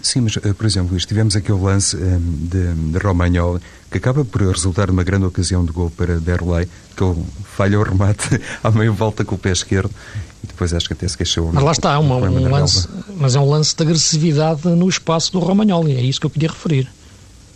Sim, 0.04 0.20
mas, 0.22 0.36
eh, 0.38 0.54
por 0.54 0.66
exemplo, 0.66 0.98
tivemos 1.00 1.34
aquele 1.36 1.60
lance 1.62 1.96
eh, 1.96 2.18
de, 2.20 2.74
de 2.92 2.98
Romagnoli 3.00 3.62
que 3.90 3.98
acaba 3.98 4.26
por 4.26 4.42
resultar 4.42 4.88
numa 4.88 5.02
grande 5.04 5.26
ocasião 5.26 5.64
de 5.64 5.72
gol 5.72 5.90
para 5.90 6.20
Derlei, 6.20 6.68
que 6.96 7.04
ele 7.04 7.24
falha 7.56 7.80
o 7.80 7.84
remate 7.84 8.28
à 8.62 8.70
meia 8.70 8.92
volta 8.92 9.24
com 9.24 9.36
o 9.36 9.38
pé 9.38 9.52
esquerdo 9.54 9.90
e 10.44 10.48
depois 10.48 10.74
acho 10.74 10.88
que 10.88 10.94
até 10.94 11.08
se 11.08 11.16
queixou. 11.18 11.50
Mas 11.54 11.64
lá 11.64 11.72
está, 11.72 11.94
é 11.94 11.98
uma- 11.98 12.18
um 12.18 12.50
lance, 12.52 12.86
mas 13.18 13.34
é 13.34 13.40
um 13.40 13.50
lance 13.50 13.74
de 13.74 13.82
agressividade 13.82 14.68
no 14.68 14.90
espaço 14.90 15.32
do 15.32 15.40
Romagnoli. 15.40 15.94
É 15.96 16.02
isso 16.02 16.20
que 16.20 16.26
eu 16.26 16.30
queria 16.30 16.50
referir. 16.50 16.88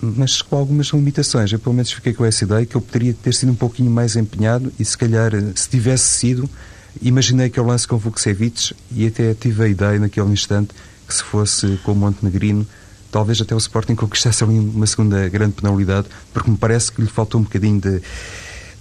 Mas 0.02 0.42
com 0.42 0.56
algumas 0.56 0.88
limitações. 0.88 1.52
Eu 1.52 1.60
pelo 1.60 1.76
menos 1.76 1.92
fiquei 1.92 2.14
com 2.14 2.24
essa 2.24 2.46
ideia 2.46 2.66
que 2.66 2.78
ele 2.78 2.86
poderia 2.86 3.14
ter 3.14 3.34
sido 3.34 3.52
um 3.52 3.56
pouquinho 3.56 3.92
mais 3.92 4.16
empenhado 4.16 4.72
e 4.80 4.86
se 4.86 4.98
calhar, 4.98 5.34
eh, 5.36 5.44
se 5.54 5.68
tivesse 5.68 6.08
sido, 6.18 6.50
imaginei 7.02 7.50
que 7.50 7.60
o 7.60 7.66
lance 7.66 7.86
com 7.88 7.98
Vukcevic 7.98 8.74
e 8.96 9.06
até 9.08 9.34
tive 9.34 9.64
a 9.64 9.68
ideia 9.68 10.00
naquele 10.00 10.30
instante 10.32 10.70
que 11.08 11.14
se 11.14 11.24
fosse 11.24 11.80
com 11.84 11.94
o 11.94 11.96
Montenegrino, 11.96 12.68
talvez 13.12 13.42
até 13.42 13.56
o 13.56 13.58
Sporting 13.58 13.96
conquistasse 13.96 14.44
ali 14.44 14.60
uma 14.60 14.86
segunda 14.86 15.28
grande 15.30 15.54
penalidade, 15.54 16.08
porque 16.34 16.52
me 16.52 16.58
parece 16.58 16.92
que 16.92 17.02
lhe 17.02 17.08
faltou 17.08 17.40
um 17.40 17.44
bocadinho 17.44 17.80
de, 17.80 18.00
de 18.00 18.04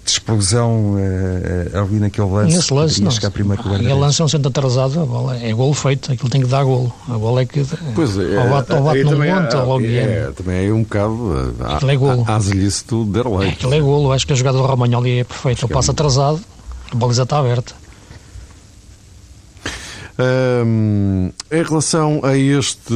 explosão 0.06 0.96
eh, 0.98 1.70
eh, 1.72 1.78
ali 1.78 1.96
naquele 2.00 2.28
lance. 2.28 2.56
Nesse 2.56 2.74
lance, 2.74 3.02
não. 3.02 3.10
chegar 3.10 3.30
primeiro 3.30 3.62
o 3.68 3.74
Aquele 3.74 3.94
lance 3.94 4.20
é 4.20 4.24
um 4.24 4.28
centro 4.28 4.48
atrasado, 4.48 5.00
a 5.00 5.06
bola 5.06 5.36
é 5.36 5.52
golo 5.52 5.74
feito, 5.74 6.12
aquilo 6.12 6.28
tem 6.28 6.40
que 6.40 6.48
dar 6.48 6.64
golo. 6.64 6.92
A 7.08 7.16
bola 7.18 7.42
é 7.42 7.46
que. 7.46 7.64
Pois 7.94 8.16
é, 8.18 8.42
ou 8.42 8.50
bate, 8.50 8.72
ou 8.72 8.82
bate 8.82 9.04
num 9.04 9.18
monte, 9.18 9.54
logo 9.54 9.84
é, 9.84 9.96
é. 9.96 10.32
também 10.36 10.68
é 10.68 10.72
um 10.72 10.82
bocado 10.82 11.54
a, 11.60 11.76
Aquilo 11.76 11.90
é 11.90 11.96
golo. 11.96 12.24
a, 12.26 12.32
a 12.32 12.36
azelice 12.36 12.84
do 12.86 13.04
Derlei. 13.04 13.50
Aquilo 13.50 13.74
é 13.74 13.80
golo. 13.80 14.12
Acho 14.12 14.26
que 14.26 14.32
a 14.32 14.36
jogada 14.36 14.58
do 14.58 14.64
Romagnoli 14.64 15.20
é 15.20 15.24
perfeita. 15.24 15.64
Ele 15.64 15.72
passa 15.72 15.92
atrasado, 15.92 16.40
a 16.92 16.94
baliza 16.96 17.22
está 17.22 17.38
aberta. 17.38 17.85
Em 20.18 21.62
relação 21.62 22.20
a 22.24 22.36
este, 22.36 22.94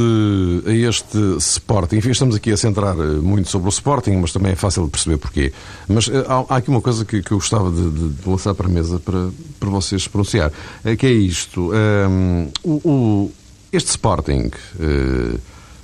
a 0.65 0.71
este 0.71 1.17
Sporting, 1.37 1.97
enfim, 1.97 2.09
estamos 2.11 2.35
aqui 2.35 2.51
a 2.51 2.57
centrar 2.57 2.97
eh, 2.97 3.03
muito 3.21 3.47
sobre 3.49 3.67
o 3.67 3.69
Sporting, 3.69 4.13
mas 4.17 4.31
também 4.31 4.53
é 4.53 4.55
fácil 4.55 4.85
de 4.85 4.89
perceber 4.89 5.17
porquê. 5.17 5.53
Mas 5.87 6.07
eh, 6.09 6.25
há, 6.27 6.57
aqui 6.57 6.69
uma 6.69 6.81
coisa 6.81 7.05
que, 7.05 7.21
que 7.21 7.31
eu 7.31 7.37
gostava 7.37 7.69
de, 7.71 7.89
de- 7.89 8.09
de 8.09 8.29
lançar 8.29 8.53
para 8.55 8.65
a 8.67 8.69
mesa 8.69 8.99
para, 8.99 9.29
para 9.59 9.69
vocês 9.69 10.07
pronunciar, 10.07 10.51
eh, 10.83 10.95
que 10.95 11.05
é 11.05 11.11
isto. 11.11 11.71
Hum, 12.09 12.47
o, 12.63 12.71
o- 12.89 13.31
este 13.71 13.89
Sporting 13.91 14.49
eh, 14.79 15.37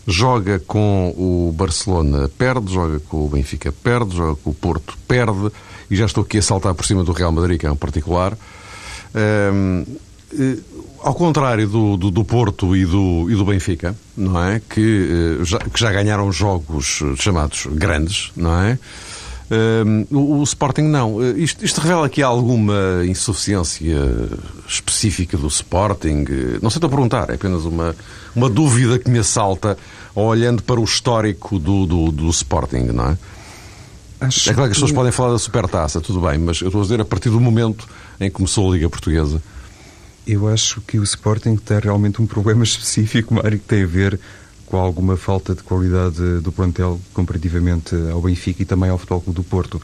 joga 0.08 0.60
com 0.66 1.14
o 1.18 1.54
Barcelona, 1.56 2.30
perde, 2.38 2.74
joga 2.74 3.00
com 3.02 3.26
o 3.26 3.30
Benfica, 3.30 3.72
perde, 3.72 4.16
joga 4.18 4.36
com 4.44 4.50
o 4.50 4.54
Porto, 4.56 4.98
perde, 5.08 5.52
e 5.90 5.96
já 5.96 6.06
estou 6.06 6.24
aqui 6.24 6.40
a 6.40 6.42
saltar 6.42 6.74
por 6.74 6.86
cima 6.86 7.04
do 7.04 7.12
Real 7.12 7.32
Madrid, 7.32 7.60
que 7.60 7.66
é 7.68 7.72
um 7.72 7.76
particular. 7.76 8.36
Hum, 9.54 9.86
eh, 10.34 10.58
ao 11.00 11.14
contrário 11.14 11.68
do, 11.68 11.96
do, 11.96 12.12
do 12.12 12.26
Porto 12.26 12.76
e 12.76 12.86
do, 12.86 13.30
e 13.30 13.36
do 13.36 13.46
Benfica, 13.46 13.96
não 14.16 14.44
é? 14.44 14.62
Que, 14.68 15.38
eh, 15.40 15.46
já, 15.46 15.60
que 15.60 15.80
já 15.80 15.92
ganharam 15.92 16.32
jogos 16.32 17.00
eh, 17.02 17.16
chamados 17.16 17.68
grandes, 17.72 18.32
não 18.36 18.60
é? 18.62 18.78
O, 20.12 20.40
o 20.40 20.44
Sporting 20.44 20.82
não. 20.82 21.24
Isto, 21.38 21.64
isto 21.64 21.80
revela 21.80 22.06
aqui 22.06 22.22
alguma 22.22 23.06
insuficiência 23.08 23.96
específica 24.68 25.38
do 25.38 25.48
Sporting? 25.48 26.26
Não 26.62 26.70
sei 26.70 26.80
estou 26.80 26.88
a 26.88 26.90
perguntar, 26.90 27.30
é 27.30 27.36
apenas 27.36 27.64
uma, 27.64 27.96
uma 28.36 28.50
dúvida 28.50 29.00
que 29.00 29.10
me 29.10 29.20
assalta 29.20 29.78
olhando 30.14 30.62
para 30.64 30.82
o 30.82 30.84
histórico 30.84 31.58
do, 31.60 31.86
do, 31.86 32.12
do 32.12 32.30
Sporting, 32.30 32.88
não 32.94 33.12
é? 33.12 33.18
Acho 34.20 34.50
É 34.50 34.54
claro 34.54 34.70
que 34.70 34.72
as 34.74 34.78
pessoas 34.78 34.92
podem 34.92 35.14
falar 35.14 35.32
da 35.32 35.40
supertaça, 35.40 36.02
tudo 36.02 36.20
bem, 36.20 36.38
mas 36.40 36.60
eu 36.60 36.68
estou 36.68 36.82
a 36.82 36.84
dizer 36.84 37.00
a 37.00 37.06
partir 37.06 37.30
do 37.30 37.40
momento 37.40 37.88
em 38.20 38.30
que 38.30 38.36
começou 38.36 38.70
a 38.70 38.74
Liga 38.74 38.90
Portuguesa. 38.90 39.42
Eu 40.28 40.50
acho 40.50 40.82
que 40.82 41.00
o 41.00 41.04
Sporting 41.04 41.56
tem 41.56 41.80
realmente 41.80 42.22
um 42.22 42.28
problema 42.28 42.62
específico, 42.66 43.34
Mário, 43.34 43.58
que 43.58 43.66
tem 43.66 43.84
a 43.84 43.88
ver 43.88 44.20
com 44.66 44.76
alguma 44.76 45.16
falta 45.16 45.56
de 45.56 45.64
qualidade 45.64 46.42
do 46.42 46.52
plantel 46.52 47.00
comparativamente 47.14 47.96
ao 48.12 48.22
Benfica 48.22 48.62
e 48.62 48.66
também 48.66 48.90
ao 48.90 48.98
Futebol 48.98 49.22
Clube 49.22 49.38
do 49.38 49.44
Porto. 49.44 49.82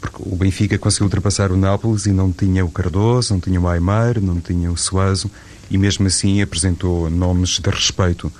Porque 0.00 0.16
o 0.20 0.34
Benfica 0.34 0.78
conseguiu 0.78 1.04
ultrapassar 1.04 1.52
o 1.52 1.56
Nápoles 1.58 2.06
e 2.06 2.12
não 2.12 2.32
tinha 2.32 2.64
o 2.64 2.70
Cardoso, 2.70 3.34
não 3.34 3.40
tinha 3.40 3.60
o 3.60 3.68
Aymar, 3.68 4.18
não 4.18 4.40
tinha 4.40 4.72
o 4.72 4.78
Suazo 4.78 5.30
e 5.70 5.76
mesmo 5.76 6.06
assim 6.06 6.40
apresentou 6.40 7.10
nomes 7.10 7.58
de 7.58 7.68
respeito. 7.68 8.32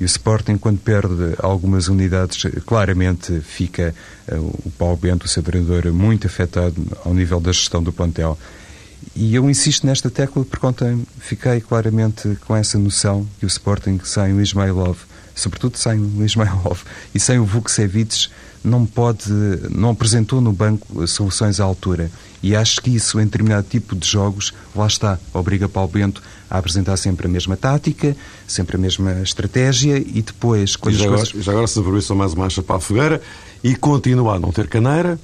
E 0.00 0.04
o 0.04 0.06
Sporting, 0.06 0.56
quando 0.56 0.78
perde 0.78 1.36
algumas 1.38 1.86
unidades, 1.86 2.50
claramente 2.66 3.38
fica 3.40 3.94
eh, 4.26 4.34
o 4.34 4.72
Paulo 4.78 4.96
Bento, 4.96 5.26
o 5.26 5.28
seu 5.28 5.42
treinador, 5.42 5.92
muito 5.92 6.26
afetado 6.26 6.74
ao 7.04 7.12
nível 7.12 7.38
da 7.38 7.52
gestão 7.52 7.82
do 7.82 7.92
plantel. 7.92 8.36
E 9.14 9.34
eu 9.34 9.48
insisto 9.50 9.86
nesta 9.86 10.10
tecla 10.10 10.44
porque 10.44 10.66
ontem 10.66 11.06
fiquei 11.18 11.60
claramente 11.60 12.36
com 12.46 12.56
essa 12.56 12.78
noção 12.78 13.26
que 13.38 13.44
o 13.44 13.48
Sporting 13.48 14.00
sem 14.04 14.32
o 14.32 14.40
Ismailov, 14.40 14.98
sobretudo 15.34 15.76
sem 15.76 15.98
o 15.98 16.24
Ismailov 16.24 16.80
e 17.14 17.20
sem 17.20 17.38
o 17.38 17.44
Vukcevic, 17.44 18.28
não 18.62 18.84
pode, 18.84 19.30
não 19.70 19.90
apresentou 19.90 20.40
no 20.40 20.52
banco 20.52 21.06
soluções 21.06 21.60
à 21.60 21.64
altura. 21.64 22.10
E 22.42 22.54
acho 22.54 22.80
que 22.80 22.94
isso, 22.94 23.20
em 23.20 23.24
determinado 23.24 23.66
tipo 23.68 23.94
de 23.94 24.06
jogos, 24.06 24.52
lá 24.74 24.86
está, 24.86 25.18
obriga 25.32 25.68
Paulo 25.68 25.90
Bento 25.90 26.22
a 26.48 26.58
apresentar 26.58 26.96
sempre 26.96 27.26
a 27.26 27.30
mesma 27.30 27.56
tática, 27.56 28.16
sempre 28.46 28.76
a 28.76 28.78
mesma 28.78 29.20
estratégia 29.22 29.98
e 29.98 30.22
depois, 30.22 30.72
E 30.72 30.78
quando 30.78 30.94
já, 30.94 31.00
as 31.00 31.06
agora, 31.06 31.26
coisas... 31.26 31.44
já 31.44 31.52
agora, 31.52 31.66
se 31.66 31.80
isso, 31.80 32.14
mais 32.14 32.32
uma 32.32 32.42
marcha 32.42 32.62
para 32.62 32.76
a 32.76 32.80
fogueira 32.80 33.22
e 33.62 33.74
continua 33.74 34.36
a 34.36 34.38
não 34.38 34.52
ter 34.52 34.68
caneira. 34.68 35.18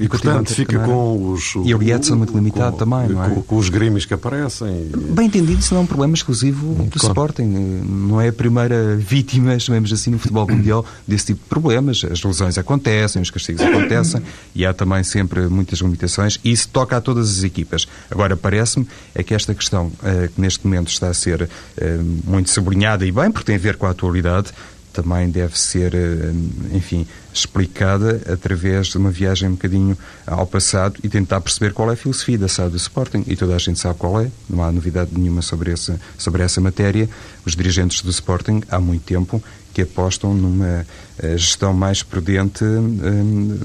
E, 0.00 0.08
portanto, 0.08 0.54
fica 0.54 0.78
com 0.80 1.32
os. 1.32 1.54
E 1.64 1.74
o 1.74 1.82
Edson 1.82 2.16
muito 2.16 2.34
limitado 2.34 2.72
com- 2.72 2.78
também, 2.78 3.08
não 3.08 3.24
é? 3.24 3.28
Com, 3.28 3.42
com 3.42 3.56
os 3.56 3.68
grémios 3.68 4.04
que 4.04 4.14
aparecem. 4.14 4.90
Bem 5.10 5.26
entendido, 5.26 5.60
isso 5.60 5.74
não 5.74 5.80
é 5.82 5.84
um 5.84 5.86
problema 5.86 6.14
exclusivo 6.14 6.74
do 6.74 6.98
claro. 6.98 7.06
Sporting. 7.08 7.42
Não 7.44 8.20
é 8.20 8.28
a 8.28 8.32
primeira 8.32 8.96
vítima, 8.96 9.58
chamemos 9.58 9.92
assim, 9.92 10.10
no 10.10 10.18
futebol 10.18 10.46
mundial 10.48 10.84
desse 11.06 11.26
tipo 11.26 11.42
de 11.42 11.48
problemas. 11.48 12.02
As 12.10 12.22
lesões 12.22 12.56
acontecem, 12.58 13.20
os 13.20 13.30
castigos 13.30 13.62
acontecem 13.62 14.22
e 14.54 14.64
há 14.64 14.72
também 14.72 15.02
sempre 15.04 15.46
muitas 15.48 15.80
limitações 15.80 16.40
e 16.42 16.50
isso 16.50 16.68
toca 16.68 16.96
a 16.96 17.00
todas 17.00 17.30
as 17.38 17.44
equipas. 17.44 17.86
Agora, 18.10 18.36
parece-me 18.36 18.86
é 19.14 19.22
que 19.22 19.34
esta 19.34 19.54
questão 19.54 19.92
eh, 20.02 20.28
que 20.34 20.40
neste 20.40 20.64
momento 20.66 20.88
está 20.88 21.08
a 21.08 21.14
ser 21.14 21.48
eh, 21.76 21.98
muito 22.24 22.50
sublinhada 22.50 23.04
e 23.04 23.12
bem, 23.12 23.30
porque 23.30 23.46
tem 23.46 23.56
a 23.56 23.58
ver 23.58 23.76
com 23.76 23.86
a 23.86 23.90
atualidade, 23.90 24.50
também 24.92 25.30
deve 25.30 25.58
ser, 25.58 25.94
eh, 25.94 26.32
enfim, 26.72 27.06
explicada 27.32 28.20
através 28.32 28.88
de 28.88 28.98
uma 28.98 29.10
viagem 29.10 29.48
um 29.48 29.52
bocadinho 29.52 29.96
ao 30.26 30.46
passado 30.46 30.98
e 31.02 31.08
tentar 31.08 31.40
perceber 31.40 31.72
qual 31.72 31.90
é 31.90 31.94
a 31.94 31.96
filosofia 31.96 32.36
da 32.38 32.48
SAD 32.48 32.70
do 32.70 32.76
Sporting. 32.76 33.24
E 33.26 33.36
toda 33.36 33.54
a 33.54 33.58
gente 33.58 33.78
sabe 33.78 33.98
qual 33.98 34.20
é, 34.20 34.30
não 34.48 34.62
há 34.64 34.70
novidade 34.72 35.10
nenhuma 35.16 35.42
sobre 35.42 35.70
essa, 35.72 35.98
sobre 36.18 36.42
essa 36.42 36.60
matéria. 36.60 37.08
Os 37.46 37.54
dirigentes 37.54 38.02
do 38.02 38.10
Sporting, 38.10 38.62
há 38.70 38.80
muito 38.80 39.02
tempo, 39.04 39.42
que 39.72 39.82
apostam 39.82 40.34
numa 40.34 40.84
eh, 41.18 41.36
gestão 41.38 41.72
mais 41.72 42.02
prudente 42.02 42.64
hum, 42.64 43.58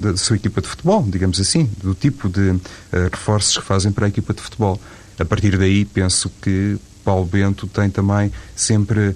da- 0.00 0.16
sua 0.16 0.36
equipa 0.36 0.60
de 0.62 0.68
futebol, 0.68 1.02
digamos 1.06 1.38
assim, 1.40 1.68
do 1.82 1.94
tipo 1.94 2.28
de 2.28 2.58
eh, 2.92 3.08
reforços 3.12 3.58
que 3.58 3.64
fazem 3.64 3.92
para 3.92 4.06
a 4.06 4.08
equipa 4.08 4.32
de 4.32 4.40
futebol. 4.40 4.80
A 5.18 5.24
partir 5.24 5.58
daí, 5.58 5.84
penso 5.84 6.30
que 6.40 6.78
Paulo 7.04 7.26
Bento 7.26 7.66
tem 7.66 7.90
também 7.90 8.32
sempre 8.56 9.14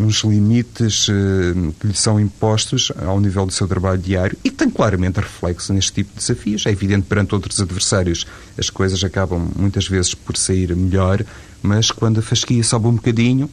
uns 0.00 0.24
limites 0.24 1.08
eh, 1.08 1.72
que 1.78 1.86
lhe 1.86 1.94
são 1.94 2.18
impostos 2.18 2.90
ao 3.06 3.20
nível 3.20 3.44
do 3.44 3.52
seu 3.52 3.68
trabalho 3.68 3.98
diário 3.98 4.36
e 4.42 4.50
que 4.50 4.56
tem 4.56 4.70
claramente 4.70 5.20
reflexo 5.20 5.72
neste 5.72 5.92
tipo 5.92 6.10
de 6.10 6.18
desafios. 6.18 6.66
É 6.66 6.70
evidente 6.70 7.06
perante 7.06 7.34
outros 7.34 7.60
adversários 7.60 8.26
as 8.58 8.70
coisas 8.70 9.04
acabam 9.04 9.50
muitas 9.56 9.86
vezes 9.86 10.14
por 10.14 10.36
sair 10.36 10.74
melhor, 10.74 11.24
mas 11.62 11.90
quando 11.90 12.18
a 12.18 12.22
fasquia 12.22 12.62
sobe 12.64 12.88
um 12.88 12.94
bocadinho, 12.94 13.50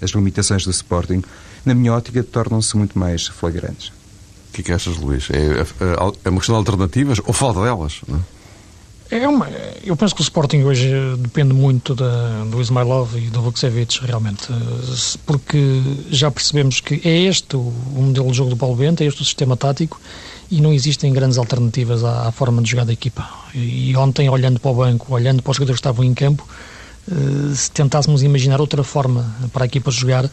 as 0.00 0.10
limitações 0.10 0.64
do 0.64 0.70
Sporting, 0.70 1.22
na 1.64 1.74
minha 1.74 1.92
ótica, 1.92 2.22
tornam-se 2.22 2.76
muito 2.76 2.98
mais 2.98 3.26
flagrantes. 3.26 3.92
que 4.52 4.60
é 4.60 4.64
que 4.64 4.72
achas, 4.72 4.96
Luís? 4.96 5.28
É, 5.30 5.60
é, 5.60 5.64
é 6.24 6.30
uma 6.30 6.38
questão 6.38 6.54
de 6.54 6.58
alternativas 6.58 7.18
ou 7.24 7.32
falta 7.32 7.62
delas? 7.62 8.00
Não 8.06 8.18
é? 8.18 8.35
É 9.08 9.28
uma, 9.28 9.48
eu 9.84 9.96
penso 9.96 10.14
que 10.14 10.20
o 10.20 10.24
Sporting 10.24 10.62
hoje 10.64 10.90
depende 11.18 11.54
muito 11.54 11.94
da, 11.94 12.44
do 12.44 12.60
Ismailov 12.60 13.16
e 13.16 13.30
do 13.30 13.40
Vukcevic, 13.40 14.04
realmente, 14.04 14.48
porque 15.24 15.80
já 16.10 16.28
percebemos 16.28 16.80
que 16.80 17.00
é 17.04 17.22
este 17.22 17.56
o, 17.56 17.60
o 17.60 18.02
modelo 18.02 18.30
de 18.30 18.36
jogo 18.36 18.50
do 18.50 18.56
Paulo 18.56 18.74
Bento, 18.74 19.02
é 19.02 19.06
este 19.06 19.22
o 19.22 19.24
sistema 19.24 19.56
tático 19.56 20.00
e 20.50 20.60
não 20.60 20.72
existem 20.72 21.12
grandes 21.12 21.38
alternativas 21.38 22.02
à, 22.02 22.26
à 22.28 22.32
forma 22.32 22.60
de 22.62 22.70
jogar 22.70 22.84
da 22.84 22.92
equipa. 22.92 23.28
E, 23.54 23.90
e 23.90 23.96
ontem, 23.96 24.28
olhando 24.28 24.58
para 24.58 24.70
o 24.72 24.74
banco, 24.74 25.14
olhando 25.14 25.40
para 25.40 25.52
os 25.52 25.56
jogadores 25.56 25.80
que 25.80 25.88
estavam 25.88 26.04
em 26.04 26.12
campo, 26.12 26.46
eh, 27.08 27.54
se 27.54 27.70
tentássemos 27.70 28.22
imaginar 28.24 28.60
outra 28.60 28.82
forma 28.82 29.24
para 29.52 29.64
a 29.64 29.66
equipa 29.66 29.90
jogar, 29.90 30.28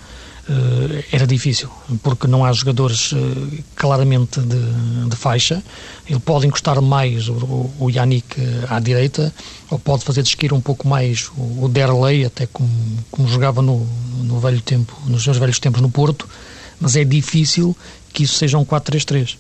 era 1.12 1.26
difícil, 1.26 1.70
porque 2.02 2.28
não 2.28 2.44
há 2.44 2.52
jogadores 2.52 3.14
eh, 3.14 3.64
claramente 3.76 4.42
de, 4.42 5.10
de 5.10 5.16
faixa. 5.16 5.64
Ele 6.10 6.20
pode 6.20 6.46
encostar 6.46 6.82
mais 6.82 7.30
o, 7.30 7.72
o 7.80 7.90
Yannick 7.90 8.36
à 8.70 8.80
direita, 8.80 9.34
ou 9.70 9.80
pode 9.80 10.04
fazer 10.04 10.22
desquir 10.22 10.52
um 10.52 10.60
pouco 10.60 10.88
mais 10.88 11.30
o, 11.38 11.64
o 11.64 11.70
Derley, 11.70 12.26
até 12.26 12.46
como, 12.46 12.70
como 13.10 13.28
jogava 13.28 13.62
no, 13.62 13.88
no 14.22 14.40
velho 14.40 14.62
tempo, 14.62 14.98
nos 15.06 15.24
seus 15.24 15.38
velhos 15.38 15.60
tempos 15.60 15.82
no 15.82 15.90
Porto, 15.90 16.28
mas 16.80 16.98
é 16.98 17.06
difícil 17.06 17.76
que 18.12 18.24
isso 18.24 18.36
seja 18.36 18.58
um 18.58 18.66
4-3-3, 18.66 19.38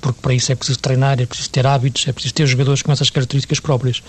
porque 0.00 0.20
para 0.22 0.34
isso 0.34 0.52
é 0.52 0.54
preciso 0.54 0.78
treinar, 0.78 1.20
é 1.20 1.26
preciso 1.26 1.50
ter 1.50 1.66
hábitos, 1.66 2.06
é 2.06 2.12
preciso 2.12 2.32
ter 2.32 2.46
jogadores 2.46 2.80
com 2.80 2.92
essas 2.92 3.10
características 3.10 3.58
próprias. 3.58 4.02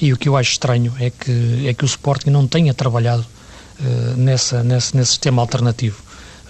E 0.00 0.12
o 0.12 0.16
que 0.16 0.28
eu 0.28 0.36
acho 0.36 0.52
estranho 0.52 0.92
é 0.98 1.10
que, 1.10 1.68
é 1.68 1.74
que 1.74 1.84
o 1.84 1.86
Sporting 1.86 2.30
não 2.30 2.46
tenha 2.46 2.72
trabalhado 2.72 3.24
nessa, 4.16 4.62
nesse, 4.62 4.96
nesse 4.96 5.10
sistema 5.10 5.42
alternativo. 5.42 6.02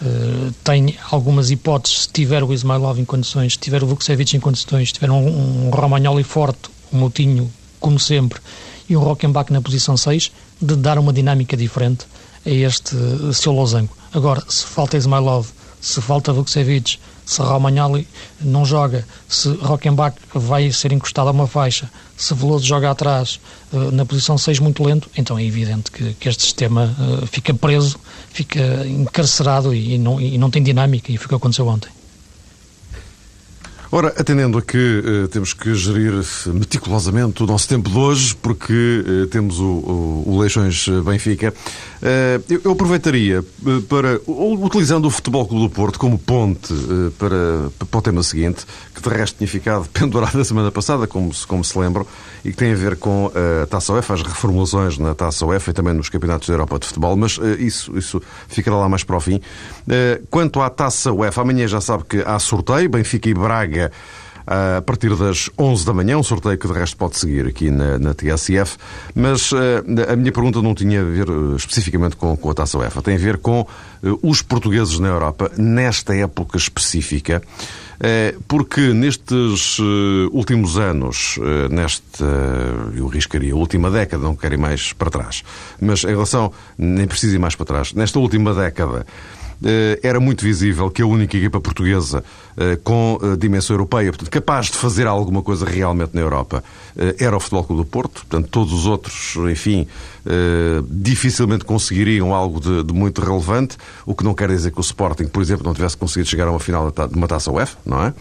Uh, 0.03 0.51
tem 0.65 0.97
algumas 1.11 1.51
hipóteses, 1.51 2.03
se 2.03 2.09
tiver 2.09 2.43
o 2.43 2.53
Ismailov 2.53 2.99
em 2.99 3.05
condições, 3.05 3.53
se 3.53 3.59
tiver 3.59 3.83
o 3.83 3.87
Vukcevic 3.87 4.35
em 4.35 4.41
condições, 4.41 4.89
se 4.89 4.95
tiver 4.95 5.11
um, 5.11 5.67
um 5.67 5.71
Romagnoli 5.71 6.25
forte, 6.25 6.71
um 6.91 6.99
Moutinho, 6.99 7.51
como 7.79 7.99
sempre, 7.99 8.41
e 8.89 8.97
o 8.97 9.01
Rockenbach 9.01 9.53
na 9.53 9.61
posição 9.61 9.97
6, 9.97 10.33
de 10.61 10.77
dar 10.77 10.99
uma 10.99 11.13
dinâmica 11.13 11.57
diferente 11.57 12.07
a 12.47 12.51
este 12.51 12.97
seu 13.35 13.53
losango. 13.53 13.95
Agora, 14.13 14.43
se 14.49 14.65
falta 14.65 14.97
Ismailov, 14.97 15.49
se 15.81 16.01
falta 16.01 16.33
Vukcevic, 16.33 16.99
se 17.31 17.41
Romagnoli 17.43 18.09
não 18.41 18.65
joga, 18.65 19.07
se 19.29 19.49
Rockenbach 19.51 20.17
vai 20.35 20.73
ser 20.73 20.91
encostado 20.91 21.29
a 21.29 21.31
uma 21.31 21.47
faixa, 21.47 21.89
se 22.17 22.35
Veloso 22.35 22.67
joga 22.67 22.91
atrás 22.91 23.39
uh, 23.73 23.93
na 23.93 24.05
posição 24.05 24.37
6 24.37 24.59
muito 24.59 24.83
lento, 24.83 25.09
então 25.17 25.39
é 25.39 25.45
evidente 25.45 25.93
que, 25.93 26.13
que 26.15 26.29
este 26.29 26.43
sistema 26.43 26.93
uh, 26.99 27.25
fica 27.29 27.55
preso, 27.55 28.01
fica 28.31 28.85
encarcerado 28.85 29.73
e, 29.73 29.95
e, 29.95 29.99
não, 29.99 30.21
e 30.21 30.37
não 30.39 30.51
tem 30.51 30.61
dinâmica, 30.61 31.13
e 31.13 31.17
foi 31.17 31.27
o 31.27 31.29
que 31.29 31.35
aconteceu 31.37 31.69
ontem. 31.69 31.89
Ora, 33.93 34.15
atendendo 34.17 34.57
a 34.57 34.63
que 34.63 34.77
uh, 34.77 35.29
temos 35.29 35.53
que 35.53 35.75
gerir 35.75 36.13
meticulosamente 36.47 37.43
o 37.43 37.47
nosso 37.47 37.69
tempo 37.69 37.91
de 37.91 37.99
hoje, 37.99 38.37
porque 38.37 39.05
uh, 39.05 39.27
temos 39.27 39.59
o, 39.59 39.65
o, 39.65 40.25
o 40.29 40.39
Leixões 40.39 40.89
Benfica, 41.05 41.53
uh, 41.53 42.45
eu, 42.49 42.61
eu, 42.67 42.71
aproveitaria 42.71 43.45
para, 43.89 44.21
utilizando 44.29 45.07
o 45.07 45.11
Futebol 45.11 45.45
Clube 45.45 45.65
do 45.65 45.71
Porto 45.71 45.99
como 45.99 46.17
ponte 46.17 46.73
para, 47.19 47.69
para 47.91 47.99
o 47.99 48.03
tema 48.03 48.23
seguinte, 48.23 48.65
que 48.95 49.03
de 49.03 49.09
resto 49.09 49.39
tinha 49.39 49.49
ficado 49.49 49.85
pendurado 49.93 50.39
na 50.39 50.45
semana 50.45 50.71
passada, 50.71 51.09
como 51.09 51.35
se, 51.35 51.45
como 51.45 51.65
se 51.65 51.77
lembram, 51.77 52.07
e 52.45 52.53
que 52.53 52.57
tem 52.57 52.73
a 52.73 52.77
ver 52.77 52.95
com 52.95 53.33
a 53.63 53.67
Taça 53.67 53.93
UEFA, 53.93 54.15
as 54.15 54.23
reformulações 54.23 54.99
na 54.99 55.17
Taça 55.17 55.45
UEFA 55.45 55.73
e 55.73 55.75
também 55.75 55.95
nos 55.95 56.09
Campeonatos 56.09 56.47
da 56.47 56.55
Europa 56.55 56.79
de 56.79 56.87
Futebol, 56.87 57.17
mas 57.17 57.41
isso, 57.59 57.99
isso 57.99 58.23
ficará 58.47 58.77
lá 58.77 58.89
mais 58.89 59.03
para 59.03 59.17
o 59.17 59.21
fim. 59.21 59.41
Quanto 60.31 60.61
à 60.61 60.71
Taça 60.71 61.13
UEFA, 61.13 61.43
amanhã 61.43 61.67
já 61.67 61.81
sabe 61.81 62.05
que 62.05 62.19
há 62.25 62.39
sorteio, 62.39 62.89
Benfica 62.89 63.29
e 63.29 63.35
Braga 63.35 63.80
a 64.51 64.83
partir 64.83 65.15
das 65.15 65.49
11 65.57 65.87
da 65.87 65.95
manhã, 65.95 66.19
um 66.19 66.25
sorteio 66.25 66.59
que 66.59 66.67
de 66.67 66.73
resto 66.73 66.97
pode 66.97 67.17
seguir 67.17 67.47
aqui 67.47 67.71
na, 67.71 67.99
na 68.01 68.13
TSF, 68.13 68.77
mas 69.15 69.53
uh, 69.53 69.59
a 70.11 70.17
minha 70.17 70.33
pergunta 70.33 70.61
não 70.61 70.75
tinha 70.75 71.01
a 71.03 71.05
ver 71.05 71.31
uh, 71.31 71.55
especificamente 71.55 72.17
com, 72.17 72.37
com, 72.37 72.51
a 72.51 72.55
Taça 72.55 72.77
UEFA, 72.77 73.01
tem 73.01 73.15
a 73.15 73.19
ver 73.19 73.39
com 73.39 73.61
uh, 73.61 73.67
os 74.23 74.43
portugueses 74.43 74.99
na 74.99 75.07
Europa 75.07 75.53
nesta 75.57 76.17
época 76.17 76.57
específica, 76.57 77.43
porque 78.49 78.95
nestes 78.95 79.79
últimos 80.33 80.79
anos, 80.79 81.39
nesta, 81.71 82.25
eu 82.97 83.07
riscaria, 83.09 83.55
última 83.55 83.91
década, 83.91 84.23
não 84.23 84.35
quero 84.35 84.55
ir 84.55 84.57
mais 84.57 84.95
para 84.95 85.11
trás, 85.11 85.45
mas 85.79 86.03
em 86.05 86.07
relação, 86.07 86.51
nem 86.79 87.07
preciso 87.07 87.35
ir 87.35 87.39
mais 87.39 87.55
para 87.55 87.67
trás, 87.67 87.93
nesta 87.93 88.19
última 88.19 88.55
década, 88.55 89.05
era 90.03 90.19
muito 90.19 90.45
visível 90.45 90.91
que 90.91 91.03
a 91.03 91.07
única 91.07 91.37
equipa 91.37 91.61
portuguesa 91.61 92.25
eh, 92.57 92.79
com 92.83 93.19
eh, 93.23 93.37
dimensão 93.37 93.75
europeia, 93.75 94.11
portanto, 94.11 94.31
capaz 94.31 94.67
de 94.67 94.77
fazer 94.77 95.07
alguma 95.07 95.41
coisa 95.41 95.65
realmente 95.65 96.11
na 96.15 96.21
Europa, 96.21 96.63
era 97.19 97.35
o 97.37 97.41
Futebol 97.41 97.65
Clube 97.65 97.83
do 97.83 97.89
Porto. 97.89 98.27
Portanto, 98.27 98.49
todos 98.51 98.73
os 98.73 98.85
outros, 98.87 99.37
enfim, 99.51 99.87
dificilmente 100.89 101.65
conseguiriam 101.65 102.35
algo 102.35 102.61
de, 102.61 102.83
de 102.83 102.93
muito 102.93 103.23
relevante, 103.23 103.79
o 104.05 104.15
que 104.15 104.25
não 104.25 104.35
quer 104.35 104.49
dizer 104.49 104.73
que 104.73 104.79
o 104.79 104.83
Sporting, 104.83 105.27
por 105.27 105.41
exemplo, 105.41 105.65
não 105.65 105.73
tivesse 105.73 105.97
conseguido 105.97 106.29
chegar 106.29 106.49
a 106.49 106.51
uma 106.51 106.61
final 106.61 106.91
de 106.91 107.17
uma 107.17 107.29
taça 107.29 107.51
UEFA, 107.51 107.79
não 107.87 108.05
é? 108.05 108.13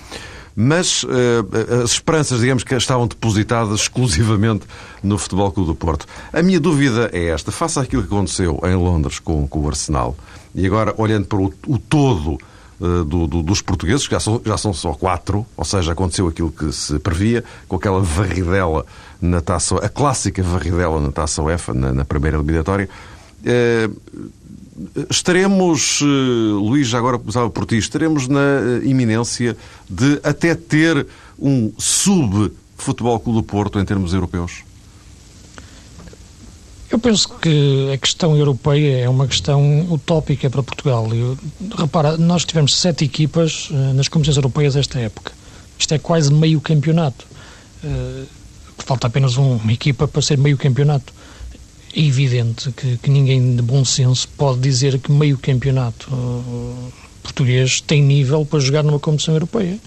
mas 0.55 1.03
uh, 1.03 1.81
as 1.83 1.91
esperanças, 1.91 2.41
digamos 2.41 2.63
que 2.63 2.75
estavam 2.75 3.07
depositadas 3.07 3.79
exclusivamente 3.81 4.65
no 5.01 5.17
Futebol 5.17 5.51
Clube 5.51 5.69
do 5.69 5.75
Porto. 5.75 6.05
A 6.33 6.41
minha 6.41 6.59
dúvida 6.59 7.09
é 7.13 7.27
esta: 7.27 7.51
faça 7.51 7.81
aquilo 7.81 8.03
que 8.03 8.13
aconteceu 8.13 8.59
em 8.65 8.75
Londres 8.75 9.19
com, 9.19 9.47
com 9.47 9.59
o 9.59 9.67
Arsenal, 9.67 10.17
e 10.53 10.65
agora 10.65 10.93
olhando 10.97 11.25
para 11.25 11.37
o, 11.37 11.53
o 11.67 11.77
todo 11.77 12.37
uh, 12.79 13.03
do, 13.05 13.27
do, 13.27 13.43
dos 13.43 13.61
portugueses, 13.61 14.07
que 14.07 14.13
já 14.13 14.19
são, 14.19 14.41
já 14.45 14.57
são 14.57 14.73
só 14.73 14.93
quatro, 14.93 15.45
ou 15.55 15.65
seja, 15.65 15.91
aconteceu 15.91 16.27
aquilo 16.27 16.51
que 16.51 16.71
se 16.71 16.97
previa, 16.99 17.43
com 17.67 17.75
aquela 17.75 18.01
varridela 18.01 18.85
na 19.21 19.41
taça, 19.41 19.75
a 19.77 19.89
clássica 19.89 20.41
varridela 20.41 20.99
na 20.99 21.11
taça 21.11 21.41
UEFA, 21.41 21.73
na, 21.73 21.93
na 21.93 22.05
primeira 22.05 22.37
eliminatória. 22.37 22.89
Uh, 23.41 24.29
estaremos, 25.09 25.99
Luís, 26.01 26.87
já 26.87 26.97
agora 26.97 27.17
começava 27.17 27.49
por 27.49 27.65
ti, 27.65 27.77
estaremos 27.77 28.27
na 28.27 28.79
iminência 28.83 29.57
de 29.89 30.19
até 30.23 30.55
ter 30.55 31.05
um 31.37 31.71
sub-futebol 31.77 33.19
Clube 33.19 33.39
do 33.39 33.43
Porto 33.43 33.79
em 33.79 33.85
termos 33.85 34.13
europeus? 34.13 34.63
Eu 36.91 36.97
penso 36.97 37.29
que 37.29 37.91
a 37.93 37.97
questão 37.97 38.35
europeia 38.35 39.01
é 39.01 39.09
uma 39.09 39.27
questão 39.27 39.87
utópica 39.91 40.49
para 40.49 40.63
Portugal. 40.63 41.07
Eu, 41.13 41.37
repara, 41.77 42.17
nós 42.17 42.43
tivemos 42.45 42.75
sete 42.75 43.05
equipas 43.05 43.69
uh, 43.69 43.93
nas 43.93 44.07
competições 44.07 44.37
europeias 44.37 44.75
esta 44.75 44.99
época. 44.99 45.31
Isto 45.77 45.93
é 45.93 45.99
quase 45.99 46.33
meio 46.33 46.59
campeonato. 46.59 47.27
Uh, 47.83 48.25
falta 48.79 49.05
apenas 49.05 49.37
um, 49.37 49.57
uma 49.57 49.71
equipa 49.71 50.07
para 50.07 50.21
ser 50.21 50.39
meio 50.39 50.57
campeonato. 50.57 51.13
É 51.95 52.01
evidente 52.01 52.71
que, 52.71 52.97
que, 52.97 53.09
ninguém 53.09 53.55
de 53.55 53.61
bom 53.61 53.85
senso 53.85 54.27
pode 54.29 54.59
dizer 54.59 54.97
que 54.99 55.11
meio 55.11 55.37
campeonato 55.37 56.11
uh, 56.11 56.91
português 57.29 57.79
tem 57.79 58.01
nível 58.01 58.45
para 58.45 58.59
jogar 58.59 58.83
numa 58.83 58.99
competição 58.99 59.33
europeia. 59.33 59.77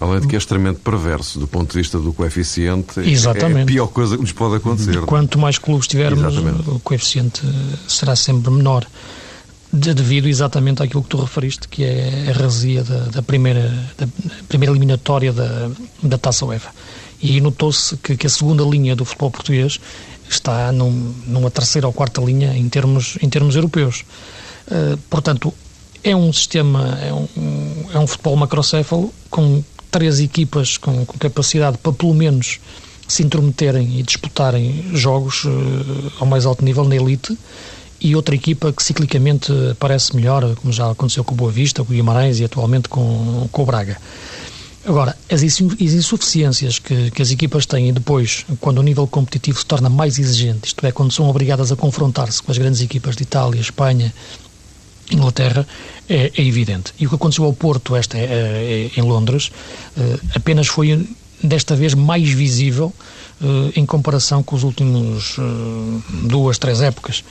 Além 0.00 0.20
de 0.20 0.28
que 0.28 0.34
é 0.34 0.38
extremamente 0.38 0.80
perverso 0.80 1.38
do 1.38 1.46
ponto 1.46 1.72
de 1.72 1.78
vista 1.78 1.98
do 1.98 2.12
coeficiente. 2.12 3.00
Exatamente. 3.00 3.58
É 3.58 3.62
a 3.62 3.66
pior 3.66 3.86
coisa 3.88 4.16
que 4.16 4.22
nos 4.22 4.32
pode 4.32 4.56
acontecer. 4.56 5.00
Quanto 5.02 5.38
mais 5.38 5.58
clubes 5.58 5.86
tivermos, 5.86 6.34
exatamente. 6.34 6.70
o 6.70 6.80
coeficiente 6.80 7.42
será 7.86 8.16
sempre 8.16 8.50
menor. 8.50 8.86
Devido 9.72 10.28
exatamente 10.28 10.82
àquilo 10.82 11.02
que 11.02 11.08
tu 11.08 11.16
referiste, 11.18 11.66
que 11.68 11.82
é 11.84 12.26
a 12.28 12.32
razia 12.32 12.84
da, 12.84 12.98
da 13.06 13.22
primeira, 13.22 13.72
da 13.96 14.06
primeira 14.48 14.72
eliminatória 14.72 15.32
da, 15.32 15.70
da 16.02 16.18
Taça 16.18 16.44
UEFA. 16.44 16.70
E 17.22 17.40
notou-se 17.40 17.96
que, 17.96 18.16
que, 18.16 18.26
a 18.26 18.30
segunda 18.30 18.64
linha 18.64 18.96
do 18.96 19.04
futebol 19.04 19.30
português 19.30 19.80
está 20.28 20.72
num, 20.72 21.14
numa 21.26 21.50
terceira 21.50 21.86
ou 21.86 21.92
quarta 21.92 22.20
linha 22.20 22.56
em 22.56 22.68
termos, 22.68 23.16
em 23.22 23.28
termos 23.28 23.54
europeus. 23.56 24.04
Uh, 24.66 24.96
portanto, 25.08 25.54
é 26.04 26.14
um 26.14 26.32
sistema, 26.32 26.98
é 27.00 27.12
um, 27.12 27.28
é 27.94 27.98
um 27.98 28.06
futebol 28.06 28.36
macrocéfalo 28.36 29.12
com 29.30 29.62
três 29.90 30.20
equipas 30.20 30.76
com, 30.76 31.04
com 31.04 31.18
capacidade 31.18 31.78
para 31.78 31.92
pelo 31.92 32.14
menos 32.14 32.58
se 33.06 33.22
intrometerem 33.22 33.98
e 33.98 34.02
disputarem 34.02 34.84
jogos 34.94 35.44
uh, 35.44 36.12
ao 36.18 36.26
mais 36.26 36.46
alto 36.46 36.64
nível 36.64 36.84
na 36.84 36.96
elite 36.96 37.36
e 38.00 38.16
outra 38.16 38.34
equipa 38.34 38.72
que 38.72 38.82
ciclicamente 38.82 39.52
parece 39.78 40.16
melhor, 40.16 40.56
como 40.56 40.72
já 40.72 40.90
aconteceu 40.90 41.22
com 41.22 41.34
o 41.34 41.36
Boa 41.36 41.52
Vista, 41.52 41.84
com 41.84 41.92
o 41.92 41.94
Guimarães 41.94 42.40
e 42.40 42.44
atualmente 42.44 42.88
com, 42.88 43.48
com 43.52 43.62
o 43.62 43.66
Braga. 43.66 43.96
Agora, 44.84 45.16
as 45.30 45.44
insuficiências 45.44 46.80
que, 46.80 47.12
que 47.12 47.22
as 47.22 47.30
equipas 47.30 47.64
têm 47.66 47.92
depois, 47.92 48.44
quando 48.60 48.78
o 48.78 48.82
nível 48.82 49.06
competitivo 49.06 49.60
se 49.60 49.66
torna 49.66 49.88
mais 49.88 50.18
exigente, 50.18 50.66
isto 50.66 50.84
é, 50.84 50.90
quando 50.90 51.12
são 51.12 51.28
obrigadas 51.28 51.70
a 51.70 51.76
confrontar-se 51.76 52.42
com 52.42 52.50
as 52.50 52.58
grandes 52.58 52.80
equipas 52.80 53.14
de 53.14 53.22
Itália, 53.22 53.60
Espanha, 53.60 54.12
Inglaterra 55.12 55.66
é, 56.08 56.32
é, 56.36 56.42
evidente. 56.42 56.92
E 56.98 57.06
o 57.06 57.08
que 57.08 57.14
aconteceu 57.14 57.44
ao 57.44 57.52
Porto 57.52 57.94
esta, 57.94 58.18
é, 58.18 58.90
em 58.96 59.02
Londres 59.02 59.50
eh, 59.96 60.18
apenas 60.34 60.66
foi 60.66 61.06
desta 61.42 61.74
vez 61.74 61.94
mais 61.94 62.28
visível 62.30 62.92
eh, 63.40 63.80
em 63.80 63.86
comparação 63.86 64.42
com 64.42 64.56
os 64.56 64.62
últimos 64.62 65.36
eh, 65.38 65.42
duas, 66.28 66.58
três 66.58 66.80
épocas, 66.80 67.24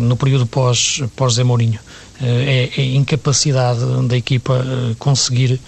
no 0.00 0.16
período 0.16 0.46
pós, 0.46 1.02
pós 1.16 1.34
Zé 1.34 1.44
Mourinho. 1.44 1.78
é, 2.20 2.70
é 2.76 2.80
a 2.80 2.84
incapacidade 2.84 3.80
da 4.06 4.16
equipa 4.16 4.64
conseguir 4.98 5.60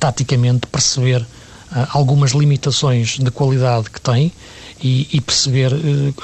taticamente 0.00 0.66
perceber 0.66 1.24
algumas 1.90 2.32
limitações 2.32 3.18
de 3.18 3.30
qualidade 3.30 3.90
que 3.90 4.00
tem 4.00 4.32
e, 4.82 5.08
e 5.12 5.20
perceber 5.20 5.72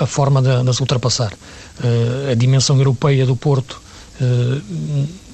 a 0.00 0.06
forma 0.06 0.42
de, 0.42 0.64
de 0.64 0.74
se 0.74 0.80
ultrapassar. 0.80 1.32
a 2.30 2.34
dimensão 2.34 2.76
europeia 2.76 3.24
do 3.24 3.36
Porto 3.36 3.81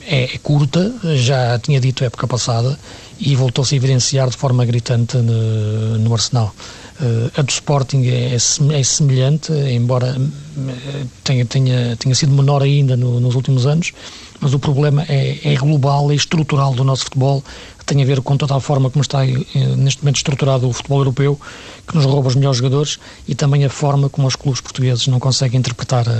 é, 0.06 0.34
é, 0.34 0.38
curta, 0.38 0.92
já 1.16 1.58
tinha 1.58 1.80
dito 1.80 2.04
época 2.04 2.26
passada, 2.26 2.78
e 3.20 3.34
voltou-se 3.34 3.74
a 3.74 3.76
evidenciar 3.76 4.28
de 4.30 4.36
forma 4.36 4.64
gritante 4.64 5.16
no, 5.16 5.98
no 5.98 6.12
Arsenal. 6.12 6.54
Uh, 7.00 7.30
a 7.36 7.42
do 7.42 7.50
Sporting 7.50 8.06
é, 8.06 8.34
é, 8.34 8.82
semelhante, 8.82 9.52
embora 9.52 10.16
eh, 10.18 11.04
tenha, 11.22 11.44
tenha, 11.44 11.96
tenha 11.96 12.14
sido 12.14 12.32
menor 12.32 12.60
ainda 12.60 12.96
no, 12.96 13.20
nos 13.20 13.36
últimos 13.36 13.66
anos, 13.66 13.92
mas 14.40 14.52
o 14.52 14.58
problema 14.58 15.04
é, 15.08 15.38
é 15.44 15.54
global, 15.54 16.10
é 16.10 16.16
estrutural 16.16 16.74
do 16.74 16.82
nosso 16.82 17.04
futebol, 17.04 17.44
tem 17.86 18.02
a 18.02 18.04
ver 18.04 18.20
com 18.20 18.36
toda 18.36 18.56
a 18.56 18.60
forma 18.60 18.90
como 18.90 19.02
está 19.02 19.24
eh, 19.24 19.36
neste 19.76 20.02
momento 20.02 20.16
estruturado 20.16 20.68
o 20.68 20.72
futebol 20.72 20.98
europeu, 20.98 21.40
que 21.86 21.94
nos 21.94 22.04
rouba 22.04 22.28
os 22.28 22.34
melhores 22.34 22.58
jogadores, 22.58 22.98
e 23.28 23.34
também 23.34 23.64
a 23.64 23.70
forma 23.70 24.08
como 24.08 24.26
os 24.26 24.34
clubes 24.34 24.60
portugueses 24.60 25.06
não 25.06 25.20
conseguem 25.20 25.58
interpretar 25.58 26.08
a, 26.08 26.12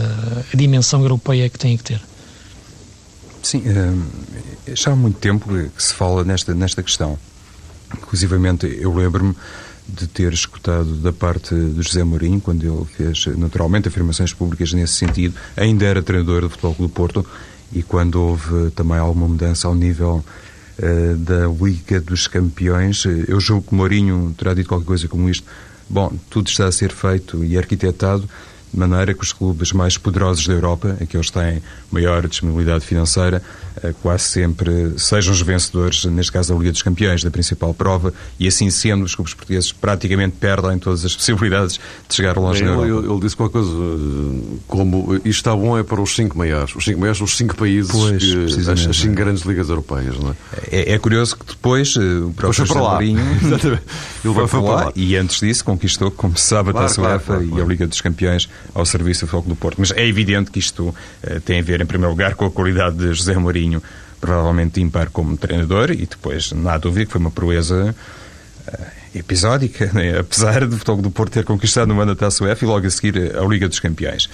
a 0.53 0.57
dimensão 0.57 1.01
europeia 1.03 1.49
que 1.49 1.59
têm 1.59 1.77
que 1.77 1.83
ter. 1.83 2.01
Sim, 3.43 3.63
já 4.75 4.93
há 4.93 4.97
muito 4.97 5.19
tempo 5.19 5.49
que 5.49 5.83
se 5.83 5.95
fala 5.95 6.25
nesta, 6.25 6.55
nesta 6.55 6.83
questão. 6.83 7.19
Inclusivamente, 7.97 8.67
eu 8.81 8.95
lembro-me 8.95 9.35
de 9.89 10.07
ter 10.07 10.33
escutado 10.33 10.97
da 10.97 11.13
parte 11.13 11.55
do 11.55 11.83
José 11.83 12.05
Mourinho, 12.05 12.41
quando 12.41 12.63
ele 12.63 12.85
fez 12.85 13.27
naturalmente 13.39 13.89
afirmações 13.89 14.35
públicas 14.35 14.73
nesse 14.75 14.95
sentido, 14.95 15.35
ainda 15.57 15.87
era 15.87 16.03
treinador 16.03 16.43
do 16.43 16.51
Futebol 16.51 16.75
Clube 16.75 16.93
do 16.93 16.95
Porto, 16.95 17.27
e 17.73 17.83
quando 17.83 18.21
houve 18.21 18.71
também 18.73 18.99
alguma 18.99 19.29
mudança 19.29 19.67
ao 19.67 19.75
nível 19.75 20.23
uh, 20.79 21.17
da 21.17 21.47
Liga 21.47 22.01
dos 22.01 22.27
Campeões, 22.27 23.05
eu 23.27 23.41
julgo 23.41 23.69
que 23.69 23.75
Mourinho 23.75 24.35
terá 24.37 24.53
dito 24.53 24.69
qualquer 24.69 24.87
coisa 24.87 25.09
como 25.09 25.29
isto. 25.29 25.47
Bom, 25.89 26.13
tudo 26.29 26.49
está 26.49 26.67
a 26.67 26.73
ser 26.73 26.93
feito 26.93 27.43
e 27.43 27.57
arquitetado 27.57 28.29
de 28.73 28.79
maneira 28.79 29.15
que 29.15 29.23
os 29.23 29.33
clubes 29.33 29.73
mais 29.73 29.97
poderosos 29.97 30.47
da 30.47 30.53
Europa, 30.53 30.97
aqueles 31.01 31.31
que 31.31 31.39
têm 31.39 31.63
maior 31.91 32.27
disponibilidade 32.27 32.85
financeira, 32.85 33.43
quase 34.03 34.25
sempre 34.25 34.99
sejam 34.99 35.33
os 35.33 35.41
vencedores, 35.41 36.05
neste 36.05 36.33
caso 36.33 36.53
da 36.53 36.59
Liga 36.59 36.73
dos 36.73 36.83
Campeões, 36.83 37.23
da 37.23 37.31
principal 37.31 37.75
prova, 37.75 38.13
e 38.39 38.47
assim 38.47 38.71
sendo, 38.71 39.05
os 39.05 39.15
clubes 39.15 39.35
portugueses 39.35 39.73
praticamente 39.73 40.37
perdem 40.39 40.79
todas 40.79 41.05
as 41.05 41.15
possibilidades 41.17 41.81
de 42.09 42.15
chegar 42.15 42.37
longe 42.37 42.65
na 42.65 42.71
Europa. 42.73 42.87
Ele, 42.87 43.13
ele, 43.13 43.21
disse 43.21 43.37
qualquer 43.37 43.61
coisa 43.61 43.71
eh, 43.71 44.59
como 44.67 45.15
isto 45.17 45.29
está 45.29 45.55
bom 45.55 45.79
é 45.79 45.83
para 45.83 46.01
os 46.01 46.15
cinco 46.15 46.37
maiores. 46.37 46.75
Os 46.75 46.85
cinco 46.85 47.01
maiores 47.01 47.21
os 47.21 47.37
cinco 47.37 47.57
países, 47.57 47.91
pois, 47.91 48.23
que, 48.23 48.61
as, 48.61 48.69
as, 48.69 48.97
cinco 48.97 49.15
grandes 49.15 49.43
ligas 49.43 49.69
europeias, 49.69 50.19
não 50.19 50.31
é? 50.31 50.35
É, 50.71 50.95
é 50.95 50.99
curioso 50.99 51.37
que 51.37 51.47
depois 51.47 51.95
eh, 51.97 52.01
o 52.01 52.33
próprio 52.33 52.67
José 52.67 52.79
Mourinho 52.79 53.21
ele 54.25 54.35
vai 54.35 54.47
para 54.47 54.61
lá, 54.61 54.93
e 54.95 55.17
antes 55.17 55.41
disso 55.41 55.65
conquistou, 55.65 56.11
como 56.11 56.37
se 56.37 56.47
sabe, 56.47 56.71
a 56.71 56.73
claro, 56.73 56.89
Taça 56.89 57.01
UEFA 57.01 57.19
claro, 57.25 57.47
claro, 57.47 57.59
e 57.59 57.63
a 57.63 57.65
Liga 57.65 57.87
dos 57.87 58.01
Campeões 58.01 58.49
ao 58.75 58.85
serviço 58.85 59.27
do 59.27 59.31
Foco 59.31 59.49
do 59.49 59.57
Porto. 59.57 59.77
Mas 59.79 59.91
é 59.93 60.07
evidente 60.07 60.51
que 60.51 60.59
isto 60.59 60.95
tem 61.45 61.61
a 61.61 61.63
ver, 61.63 61.81
em 61.81 61.87
primeiro 61.87 62.11
lugar, 62.11 62.35
com 62.35 62.47
a 62.47 62.51
qualidade 62.51 62.97
de 62.97 63.13
José 63.13 63.35
Mourinho, 63.37 63.68
provavelmente 64.21 64.81
ímpar 64.81 65.11
como 65.11 65.37
treinador, 65.37 65.91
e 65.91 66.07
depois, 66.07 66.53
não 66.53 66.71
há 66.71 66.79
dúvida 66.79 67.07
que 67.07 67.13
foi 67.13 67.21
uma 67.21 67.31
proeza 67.31 67.95
uh, 68.67 68.87
episódica, 69.15 69.91
né? 69.93 70.19
apesar 70.21 70.67
do 70.67 70.77
Futebol 70.79 71.03
do 71.03 71.11
Porto 71.11 71.33
ter 71.33 71.45
conquistado 71.45 71.89
no 71.89 72.01
ano 72.01 72.17
Taça 72.17 72.45
UEFA 72.45 72.65
e 72.65 72.69
logo 72.69 72.87
a 72.87 72.91
seguir 72.91 73.37
a 73.37 73.45
Liga 73.45 73.69
dos 73.69 73.81
Campeões. 73.81 74.29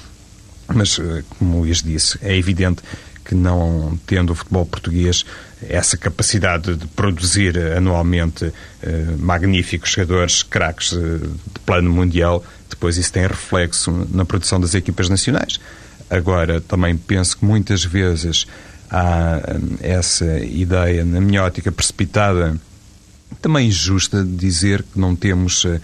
Mas, 0.68 0.98
uh, 0.98 1.22
como 1.38 1.58
o 1.58 1.60
Luís 1.60 1.82
disse, 1.82 2.18
é 2.22 2.36
evidente 2.36 2.82
que 3.24 3.34
não 3.34 3.98
tendo 4.06 4.30
o 4.30 4.34
futebol 4.34 4.66
português 4.66 5.24
essa 5.68 5.96
capacidade 5.96 6.76
de 6.76 6.86
produzir 6.88 7.56
anualmente 7.74 8.52
eh, 8.82 9.14
magníficos 9.18 9.90
jogadores, 9.90 10.42
craques 10.42 10.92
eh, 10.92 10.96
de 10.96 11.60
plano 11.64 11.90
mundial, 11.90 12.44
depois 12.68 12.98
isso 12.98 13.12
tem 13.12 13.26
reflexo 13.26 13.90
na 14.10 14.24
produção 14.24 14.60
das 14.60 14.74
equipas 14.74 15.08
nacionais. 15.08 15.58
Agora, 16.10 16.60
também 16.60 16.96
penso 16.96 17.38
que 17.38 17.44
muitas 17.44 17.82
vezes 17.82 18.46
há 18.94 19.40
essa 19.80 20.38
ideia, 20.38 21.04
na 21.04 21.20
minha 21.20 21.42
ótica, 21.42 21.72
precipitada 21.72 22.56
também 23.42 23.68
injusta 23.68 24.24
dizer 24.24 24.82
que 24.82 24.98
não 24.98 25.14
temos 25.14 25.64
uh, 25.64 25.80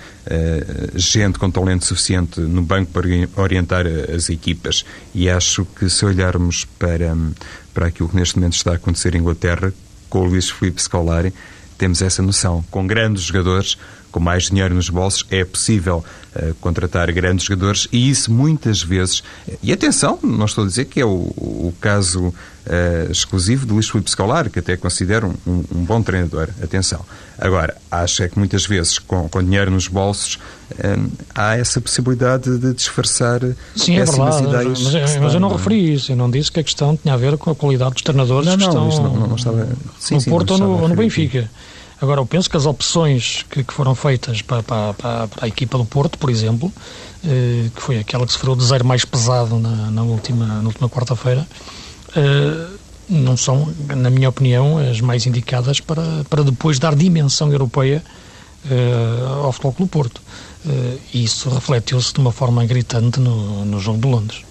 gente 0.95 1.39
com 1.39 1.51
talento 1.51 1.85
suficiente 1.85 2.41
no 2.41 2.63
banco 2.63 2.91
para 2.93 3.43
orientar 3.43 3.85
as 3.87 4.31
equipas. 4.31 4.85
E 5.15 5.29
acho 5.29 5.67
que 5.79 5.91
se 5.91 6.05
olharmos 6.07 6.65
para, 6.79 7.15
para 7.75 7.89
aquilo 7.89 8.09
que 8.09 8.17
neste 8.17 8.37
momento 8.37 8.55
está 8.55 8.73
a 8.73 8.75
acontecer 8.77 9.15
em 9.15 9.19
Inglaterra, 9.19 9.75
com 10.09 10.21
o 10.21 10.25
Luís 10.25 10.49
Filipe 10.49 10.81
Scolari, 10.81 11.35
temos 11.77 12.01
essa 12.01 12.23
noção. 12.23 12.65
Com 12.71 12.87
grandes 12.87 13.25
jogadores, 13.25 13.77
com 14.11 14.21
mais 14.21 14.45
dinheiro 14.45 14.75
nos 14.75 14.89
bolsos, 14.89 15.27
é 15.31 15.45
possível 15.45 16.05
uh, 16.35 16.55
contratar 16.63 17.13
grandes 17.13 17.45
jogadores 17.45 17.89
e 17.93 18.09
isso 18.09 18.33
muitas 18.33 18.83
vezes. 18.83 19.23
E 19.63 19.71
atenção, 19.71 20.19
não 20.23 20.47
estou 20.47 20.65
a 20.65 20.67
dizer 20.67 20.87
que 20.87 21.01
é 21.01 21.05
o, 21.05 21.09
o 21.11 21.75
caso 21.81 22.33
uh, 22.67 23.11
exclusivo 23.11 23.67
de 23.67 23.73
Luís 23.73 23.89
Filipe 23.89 24.11
Scolari, 24.11 24.51
que 24.51 24.59
até 24.59 24.77
considero 24.77 25.35
um, 25.47 25.65
um, 25.75 25.85
bom 25.85 26.03
treinador. 26.03 26.49
Atenção. 26.63 27.05
Agora, 27.39 27.77
acho 27.91 28.23
é 28.23 28.29
que 28.29 28.39
muitas 28.39 28.67
vezes, 28.67 28.99
com, 28.99 29.29
com 29.29 29.43
dinheiro 29.43 29.71
nos 29.71 29.89
bolsos, 29.89 30.35
uh, 30.35 31.11
há 31.35 31.57
essa 31.57 31.81
possibilidade 31.81 32.59
de 32.59 32.75
disfarçar 32.75 33.41
Sim, 33.77 33.97
é 33.97 34.05
verdade, 34.05 34.45
ideias. 34.45 34.83
Mas, 34.83 35.17
mas 35.17 35.35
eu 35.35 35.41
não 35.41 35.49
referi 35.49 35.95
isso. 35.95 36.13
Eu 36.13 36.17
não 36.17 36.31
disse 36.31 36.51
que 36.51 36.61
a 36.61 36.65
questão 36.65 36.97
tinha 36.97 37.15
a 37.15 37.17
ver 37.17 37.37
com 37.39 37.51
a 37.51 37.55
qualidade 37.55 37.93
dos 37.93 38.03
treinadores 38.03 38.47
não, 38.47 38.57
que 38.57 38.65
não, 38.65 38.89
estão 38.89 39.15
não, 39.15 39.27
não, 39.29 39.37
estava, 39.37 39.69
sim, 39.99 40.15
no 40.15 40.21
sim, 40.21 40.31
Porto 40.31 40.53
ou 40.53 40.59
no, 40.59 40.89
no 40.89 40.95
Benfica. 40.95 41.51
Agora, 42.01 42.21
eu 42.21 42.27
penso 42.27 42.49
que 42.49 42.57
as 42.57 42.65
opções 42.65 43.45
que, 43.51 43.63
que 43.63 43.75
foram 43.75 43.95
feitas 43.95 44.41
para, 44.41 44.63
para, 44.63 44.95
para, 44.95 45.29
a 45.43 45.47
equipa 45.47 45.77
do 45.77 45.85
Porto, 45.85 46.17
por 46.17 46.31
exemplo, 46.31 46.73
eh, 47.23 47.69
que 47.75 47.83
foi 47.83 47.99
aquela 47.99 48.25
que 48.25 48.33
sofreu 48.33 48.55
o 48.55 48.57
desejo 48.57 48.85
mais 48.85 49.05
pesado 49.05 49.59
na, 49.59 49.91
na 49.91 50.03
última, 50.03 50.47
na 50.47 50.67
última 50.67 50.89
quarta-feira, 50.89 51.47
eh, 51.47 51.80
não 53.09 53.37
são, 53.37 53.73
na 53.89 54.09
minha 54.09 54.29
opinião, 54.29 54.79
as 54.79 55.01
mais 55.01 55.27
indicadas 55.27 55.81
para, 55.81 56.25
para 56.29 56.45
depois 56.45 56.79
dar 56.79 56.95
dimensão 56.95 57.51
europeia 57.53 58.03
eh, 58.69 59.25
ao 59.43 59.53
Futebol 59.53 59.73
Clube 59.73 59.91
Porto. 59.91 60.23
Eh, 60.67 60.97
e 61.15 61.25
isso 61.25 61.49
refletiu-se 61.49 62.13
de 62.13 62.21
uma 62.21 62.31
forma 62.31 62.65
gritante 62.67 63.19
no, 63.19 63.65
no 63.65 63.81
jogo 63.81 63.99
de 63.99 64.07
Londres. 64.07 64.43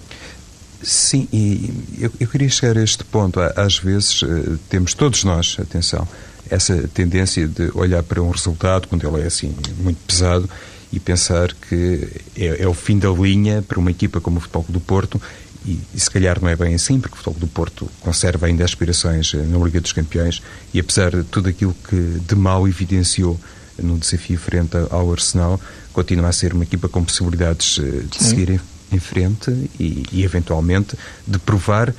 Sim, 0.82 1.28
e 1.32 1.72
eu, 1.98 2.10
eu, 2.18 2.26
queria 2.26 2.48
chegar 2.48 2.76
a 2.76 2.82
este 2.82 3.04
ponto. 3.04 3.38
Às 3.40 3.78
vezes 3.78 4.22
eh, 4.22 4.56
temos 4.68 4.94
todos 4.94 5.22
nós, 5.24 5.56
atenção, 5.60 6.06
essa 6.50 6.88
tendência 6.88 7.46
de 7.46 7.70
olhar 7.74 8.02
para 8.02 8.20
um 8.20 8.30
resultado, 8.30 8.88
quando 8.88 9.06
ele 9.06 9.22
é 9.22 9.26
assim 9.26 9.54
muito 9.78 9.98
pesado, 10.06 10.50
e 10.92 10.98
pensar 10.98 11.54
que 11.54 12.08
é, 12.36 12.64
é 12.64 12.68
o 12.68 12.74
fim 12.74 12.98
da 12.98 13.10
linha 13.10 13.62
para 13.62 13.78
uma 13.78 13.92
equipa 13.92 14.20
como 14.20 14.38
o 14.38 14.40
Futebol 14.40 14.66
do 14.68 14.80
Porto, 14.80 15.22
e, 15.64 15.78
e, 15.94 16.00
se 16.00 16.10
calhar 16.10 16.40
não 16.40 16.48
é 16.48 16.56
bem 16.56 16.74
assim, 16.74 16.98
porque 17.00 17.14
o 17.14 17.18
Futebol 17.18 17.40
do 17.40 17.46
Porto 17.46 17.90
conserva 18.00 18.46
ainda 18.46 18.64
aspirações 18.64 19.32
eh, 19.34 19.38
na 19.38 19.58
Liga 19.58 19.80
dos 19.80 19.92
Campeões, 19.92 20.42
e 20.72 20.80
apesar 20.80 21.10
de 21.10 21.24
tudo 21.24 21.48
aquilo 21.48 21.74
que 21.88 21.96
de 21.96 22.34
mal 22.34 22.66
evidenciou 22.66 23.38
no 23.78 23.98
desafio 23.98 24.38
frente 24.38 24.76
ao 24.90 25.12
Arsenal, 25.12 25.60
continua 25.92 26.28
a 26.28 26.32
ser 26.32 26.54
uma 26.54 26.64
equipa 26.64 26.88
com 26.88 27.04
possibilidades 27.04 27.78
eh, 27.78 28.04
de 28.10 28.16
Sim. 28.16 28.28
seguir 28.28 28.50
em, 28.50 28.60
em 28.92 28.98
frente 28.98 29.50
e, 29.78 30.04
e, 30.12 30.24
eventualmente, 30.24 30.96
de 31.26 31.38
provar 31.38 31.94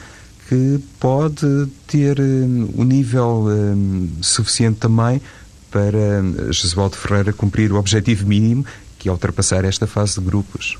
que 0.48 0.80
pode 1.00 1.68
ter 1.88 2.20
o 2.20 2.82
um 2.82 2.84
nível 2.84 3.48
um, 3.48 4.10
suficiente 4.22 4.80
também 4.80 5.22
para 5.72 6.52
Jesualdo 6.52 6.98
Ferreira 6.98 7.32
cumprir 7.32 7.72
o 7.72 7.78
objetivo 7.78 8.28
mínimo, 8.28 8.66
que 9.00 9.08
é 9.08 9.12
ultrapassar 9.12 9.64
esta 9.64 9.88
fase 9.88 10.20
de 10.20 10.26
grupos. 10.26 10.78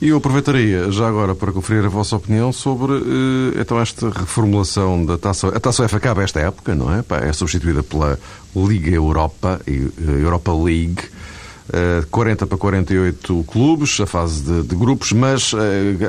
E 0.00 0.08
eu 0.08 0.18
aproveitaria 0.18 0.90
já 0.92 1.08
agora 1.08 1.34
para 1.34 1.50
conferir 1.50 1.86
a 1.86 1.88
vossa 1.88 2.16
opinião 2.16 2.52
sobre 2.52 2.92
uh, 2.92 3.58
então 3.58 3.80
esta 3.80 4.10
reformulação 4.10 5.06
da 5.06 5.16
Taça. 5.16 5.48
A 5.48 5.58
Taça 5.58 5.82
UEFA 5.82 5.96
acaba 5.96 6.22
esta 6.22 6.38
época, 6.38 6.74
não 6.74 6.92
é? 6.92 7.02
É 7.26 7.32
substituída 7.32 7.82
pela 7.82 8.18
Liga 8.54 8.90
Europa, 8.90 9.60
Europa 9.66 10.52
League. 10.52 11.02
Uh, 11.68 12.06
40 12.10 12.46
para 12.46 12.58
48 12.58 13.44
clubes, 13.48 13.98
a 13.98 14.06
fase 14.06 14.42
de, 14.42 14.62
de 14.68 14.76
grupos, 14.76 15.12
mas 15.12 15.52
uh, 15.54 15.58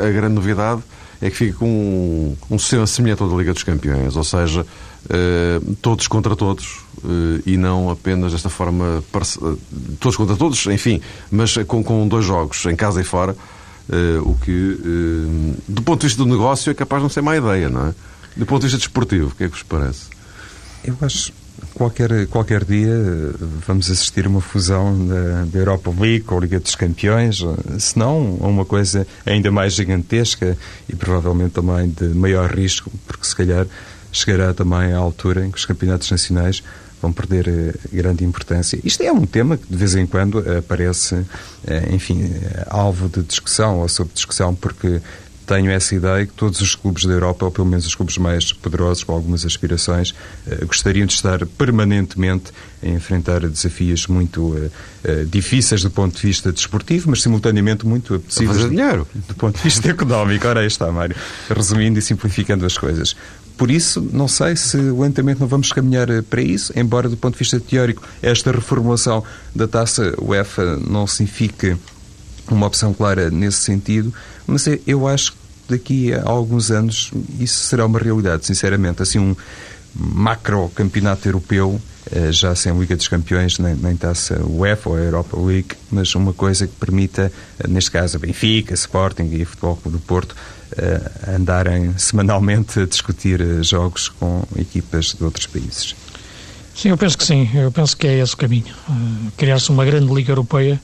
a 0.05 0.11
grande 0.11 0.35
novidade 0.35 0.81
é 1.21 1.29
que 1.29 1.35
fica 1.37 1.57
com 1.57 1.65
um, 1.65 2.35
um 2.51 2.59
sistema 2.59 2.85
semelhante 2.85 3.23
ao 3.23 3.29
da 3.29 3.35
Liga 3.37 3.53
dos 3.53 3.63
Campeões, 3.63 4.15
ou 4.15 4.23
seja, 4.23 4.63
todos 5.81 6.07
contra 6.07 6.35
todos 6.35 6.81
e 7.43 7.57
não 7.57 7.89
apenas 7.89 8.33
desta 8.33 8.49
forma, 8.49 9.03
todos 9.99 10.15
contra 10.15 10.35
todos, 10.35 10.67
enfim, 10.67 11.01
mas 11.31 11.57
com, 11.65 11.83
com 11.83 12.07
dois 12.07 12.23
jogos, 12.23 12.63
em 12.67 12.75
casa 12.75 13.01
e 13.01 13.03
fora, 13.03 13.35
o 14.23 14.35
que, 14.35 14.77
do 15.67 15.81
ponto 15.81 16.01
de 16.01 16.07
vista 16.07 16.23
do 16.23 16.29
negócio, 16.29 16.69
é 16.69 16.73
capaz 16.73 17.01
de 17.01 17.03
não 17.03 17.09
ser 17.09 17.21
má 17.21 17.35
ideia, 17.35 17.69
não 17.69 17.87
é? 17.87 17.95
Do 18.35 18.45
ponto 18.45 18.61
de 18.61 18.67
vista 18.67 18.77
desportivo, 18.77 19.29
o 19.29 19.31
que 19.31 19.45
é 19.45 19.47
que 19.47 19.53
vos 19.53 19.63
parece? 19.63 20.07
Eu 20.83 20.95
acho 21.01 21.31
qualquer, 21.73 22.27
qualquer 22.27 22.63
dia 22.63 22.93
vamos 23.65 23.89
assistir 23.89 24.25
a 24.25 24.29
uma 24.29 24.41
fusão 24.41 25.07
da, 25.07 25.45
da 25.45 25.59
Europa 25.59 25.91
League 25.91 26.21
com 26.21 26.37
a 26.37 26.41
Liga 26.41 26.59
dos 26.59 26.75
Campeões, 26.75 27.43
se 27.79 27.97
não 27.97 28.37
a 28.41 28.47
uma 28.47 28.65
coisa 28.65 29.07
ainda 29.25 29.51
mais 29.51 29.73
gigantesca 29.73 30.57
e 30.87 30.95
provavelmente 30.95 31.51
também 31.51 31.89
de 31.89 32.07
maior 32.09 32.51
risco, 32.51 32.91
porque 33.05 33.25
se 33.25 33.35
calhar 33.35 33.65
chegará 34.11 34.53
também 34.53 34.93
à 34.93 34.97
altura 34.97 35.45
em 35.45 35.51
que 35.51 35.57
os 35.57 35.65
campeonatos 35.65 36.09
nacionais 36.09 36.63
vão 37.01 37.11
perder 37.11 37.47
eh, 37.47 37.73
grande 37.91 38.23
importância. 38.23 38.79
Isto 38.83 39.03
é 39.03 39.11
um 39.11 39.25
tema 39.25 39.57
que 39.57 39.67
de 39.69 39.75
vez 39.75 39.95
em 39.95 40.05
quando 40.05 40.39
aparece, 40.57 41.25
eh, 41.65 41.89
enfim, 41.91 42.23
eh, 42.23 42.65
alvo 42.67 43.07
de 43.07 43.21
discussão 43.23 43.79
ou 43.79 43.87
sob 43.87 44.09
discussão, 44.13 44.55
porque 44.55 44.99
tenho 45.45 45.71
essa 45.71 45.95
ideia 45.95 46.25
que 46.25 46.33
todos 46.33 46.59
os 46.59 46.75
clubes 46.75 47.05
da 47.05 47.13
Europa, 47.13 47.45
ou 47.45 47.51
pelo 47.51 47.65
menos 47.65 47.85
os 47.85 47.95
clubes 47.95 48.17
mais 48.17 48.51
poderosos, 48.51 49.05
com 49.05 49.13
algumas 49.13 49.45
aspirações, 49.45 50.13
gostariam 50.65 51.05
de 51.05 51.13
estar 51.13 51.45
permanentemente 51.45 52.51
a 52.83 52.87
enfrentar 52.89 53.39
desafios 53.47 54.07
muito 54.07 54.69
difíceis 55.29 55.81
do 55.81 55.89
ponto 55.89 56.17
de 56.17 56.27
vista 56.27 56.51
desportivo, 56.51 57.11
mas 57.11 57.21
simultaneamente 57.21 57.87
muito 57.87 58.15
apetecíveis 58.15 58.57
do 59.25 59.35
ponto 59.35 59.55
de 59.55 59.63
vista 59.63 59.87
económico. 59.89 60.45
Ora, 60.45 60.59
aí 60.59 60.67
está, 60.67 60.91
Mário. 60.91 61.15
Resumindo 61.49 61.97
e 61.97 62.01
simplificando 62.01 62.65
as 62.65 62.77
coisas. 62.77 63.15
Por 63.57 63.71
isso, 63.71 64.07
não 64.13 64.27
sei 64.27 64.55
se 64.55 64.77
lentamente 64.77 65.39
não 65.39 65.47
vamos 65.47 65.71
caminhar 65.71 66.09
eh, 66.09 66.21
para 66.21 66.41
isso, 66.41 66.71
embora 66.75 67.09
do 67.09 67.17
ponto 67.17 67.33
de 67.33 67.39
vista 67.39 67.59
teórico 67.59 68.03
esta 68.21 68.51
reformulação 68.51 69.23
da 69.55 69.67
taça 69.67 70.13
UEFA 70.21 70.77
não 70.77 71.07
signifique 71.07 71.75
uma 72.49 72.67
opção 72.67 72.93
clara 72.93 73.29
nesse 73.29 73.57
sentido, 73.57 74.13
mas 74.45 74.65
eu 74.85 75.07
acho 75.07 75.31
que 75.31 75.37
daqui 75.69 76.13
a 76.13 76.21
alguns 76.23 76.71
anos 76.71 77.11
isso 77.39 77.65
será 77.65 77.85
uma 77.85 77.99
realidade, 77.99 78.45
sinceramente. 78.45 79.01
Assim, 79.01 79.19
um 79.19 79.35
macro 79.93 80.69
campeonato 80.75 81.27
europeu, 81.27 81.81
eh, 82.11 82.31
já 82.31 82.53
sem 82.55 82.77
Liga 82.77 82.95
dos 82.95 83.07
Campeões, 83.07 83.57
nem, 83.57 83.75
nem 83.75 83.95
taça 83.95 84.41
UEFA 84.45 84.89
ou 84.89 84.97
Europa 84.97 85.37
League, 85.39 85.75
mas 85.91 86.13
uma 86.15 86.33
coisa 86.33 86.67
que 86.67 86.73
permita, 86.75 87.31
eh, 87.59 87.67
neste 87.67 87.91
caso, 87.91 88.17
a 88.17 88.19
Benfica, 88.19 88.73
Sporting 88.73 89.29
e 89.33 89.43
Futebol 89.43 89.75
Clube 89.77 89.97
do 89.97 90.03
Porto, 90.03 90.35
andarem 91.27 91.97
semanalmente 91.97 92.79
a 92.79 92.85
discutir 92.85 93.41
eh, 93.41 93.63
jogos 93.63 94.09
com 94.09 94.43
equipas 94.57 95.13
de 95.13 95.23
outros 95.23 95.47
países. 95.47 95.95
Sim, 96.75 96.89
eu 96.89 96.97
penso 96.97 97.17
que 97.17 97.23
sim. 97.23 97.49
Eu 97.53 97.71
penso 97.71 97.97
que 97.97 98.05
é 98.05 98.19
esse 98.19 98.33
o 98.33 98.37
caminho. 98.37 98.73
Uh, 98.87 99.31
Criar-se 99.35 99.69
uma 99.69 99.83
grande 99.83 100.13
Liga 100.13 100.31
Europeia 100.31 100.79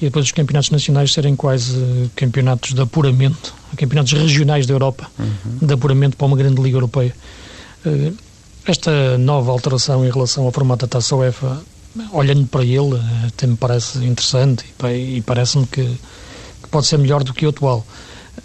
e 0.00 0.04
depois 0.04 0.26
os 0.26 0.32
campeonatos 0.32 0.70
nacionais 0.70 1.12
serem 1.12 1.34
quase 1.34 2.10
campeonatos 2.14 2.74
de 2.74 2.80
apuramento, 2.80 3.54
campeonatos 3.76 4.12
regionais 4.12 4.66
da 4.66 4.74
Europa, 4.74 5.06
uhum. 5.18 5.66
de 5.66 5.74
apuramento 5.74 6.16
para 6.16 6.26
uma 6.26 6.36
grande 6.36 6.60
Liga 6.60 6.76
Europeia. 6.76 7.14
Esta 8.66 9.16
nova 9.18 9.50
alteração 9.50 10.04
em 10.06 10.10
relação 10.10 10.44
ao 10.44 10.52
formato 10.52 10.86
da 10.86 10.90
Taça 10.90 11.16
UEFA, 11.16 11.62
olhando 12.12 12.46
para 12.46 12.64
ele, 12.64 13.00
até 13.26 13.46
me 13.46 13.56
parece 13.56 13.98
interessante 14.04 14.64
e, 14.84 15.16
e 15.16 15.22
parece-me 15.22 15.66
que, 15.66 15.82
que, 15.82 16.68
pode 16.70 16.86
ser 16.86 16.98
melhor 16.98 17.24
do 17.24 17.32
que 17.32 17.46
o 17.46 17.48
atual. 17.48 17.86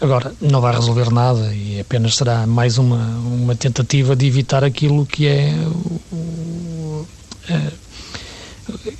Agora, 0.01 0.33
não 0.41 0.59
vai 0.59 0.75
resolver 0.75 1.09
nada 1.09 1.53
e 1.53 1.79
apenas 1.79 2.15
será 2.15 2.45
mais 2.45 2.77
uma, 2.77 2.97
uma 2.97 3.55
tentativa 3.55 4.15
de 4.15 4.25
evitar 4.27 4.63
aquilo 4.63 5.05
que 5.05 5.25
é 5.25 5.53
o, 6.11 7.07
é, 7.49 7.71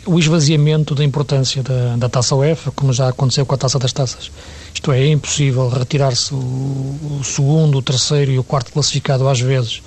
o 0.05 0.17
esvaziamento 0.17 0.95
da 0.95 1.03
importância 1.03 1.61
da, 1.61 1.97
da 1.97 2.07
taça 2.07 2.33
UEFA, 2.35 2.71
como 2.71 2.93
já 2.93 3.09
aconteceu 3.09 3.45
com 3.45 3.53
a 3.53 3.57
taça 3.57 3.77
das 3.77 3.91
taças. 3.91 4.31
Isto 4.73 4.91
é, 4.93 5.01
é 5.01 5.07
impossível 5.09 5.67
retirar-se 5.67 6.33
o, 6.33 6.37
o, 6.37 7.21
segundo, 7.23 7.77
o 7.77 7.81
terceiro 7.81 8.31
e 8.31 8.39
o 8.39 8.43
quarto 8.43 8.71
classificado 8.71 9.27
às 9.27 9.39
vezes 9.41 9.81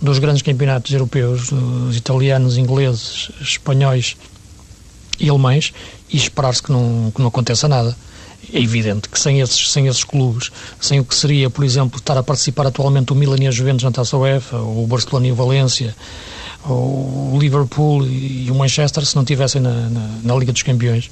dos 0.00 0.18
grandes 0.18 0.42
campeonatos 0.42 0.92
europeus, 0.92 1.52
os 1.52 1.96
italianos, 1.96 2.56
ingleses, 2.56 3.30
espanhóis 3.40 4.16
e 5.20 5.28
alemães, 5.28 5.72
e 6.10 6.16
esperar-se 6.16 6.62
que 6.62 6.72
não, 6.72 7.12
que 7.14 7.20
não 7.20 7.28
aconteça 7.28 7.68
nada 7.68 7.94
é 8.52 8.60
evidente 8.60 9.08
que 9.08 9.18
sem 9.18 9.40
esses, 9.40 9.70
sem 9.70 9.86
esses 9.86 10.04
clubes, 10.04 10.50
sem 10.80 11.00
o 11.00 11.04
que 11.04 11.14
seria, 11.14 11.48
por 11.50 11.64
exemplo, 11.64 11.98
estar 11.98 12.16
a 12.16 12.22
participar 12.22 12.66
atualmente 12.66 13.12
o 13.12 13.14
Milan 13.14 13.38
e 13.40 13.46
a 13.46 13.50
Juventus 13.50 13.84
na 13.84 13.90
Taça 13.90 14.16
UEFA, 14.16 14.58
ou 14.58 14.84
o 14.84 14.86
Barcelona 14.86 15.26
e 15.26 15.32
o 15.32 15.34
Valência, 15.34 15.94
ou 16.66 17.34
o 17.34 17.38
Liverpool 17.38 18.06
e 18.06 18.50
o 18.50 18.54
Manchester, 18.54 19.04
se 19.04 19.14
não 19.14 19.22
estivessem 19.22 19.60
na, 19.60 19.72
na, 19.88 20.08
na, 20.22 20.34
Liga 20.36 20.52
dos 20.52 20.62
Campeões, 20.62 21.10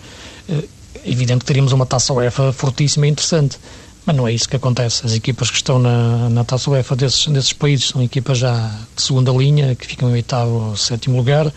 é 0.48 0.64
evidente 1.04 1.40
que 1.40 1.46
teríamos 1.46 1.72
uma 1.72 1.86
Taça 1.86 2.12
UEFA 2.12 2.52
fortíssima 2.52 3.06
e 3.06 3.10
interessante. 3.10 3.58
Mas 4.04 4.16
não 4.16 4.26
é 4.26 4.32
isso 4.32 4.48
que 4.48 4.56
acontece. 4.56 5.06
As 5.06 5.12
equipas 5.12 5.48
que 5.48 5.56
estão 5.56 5.78
na, 5.78 6.28
na 6.28 6.42
Taça 6.42 6.68
UEFA 6.68 6.96
desses, 6.96 7.26
desses 7.28 7.52
países 7.52 7.88
são 7.88 8.02
equipas 8.02 8.38
já 8.38 8.68
de 8.96 9.00
segunda 9.00 9.30
linha, 9.30 9.76
que 9.76 9.86
ficam 9.86 10.10
em 10.10 10.14
oitavo 10.14 10.70
ou 10.70 10.76
sétimo 10.76 11.16
lugar. 11.16 11.52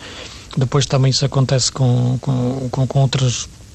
Depois 0.56 0.86
também 0.86 1.10
isso 1.10 1.24
acontece 1.24 1.72
com, 1.72 2.18
com, 2.20 2.68
com, 2.70 2.86
com 2.86 3.08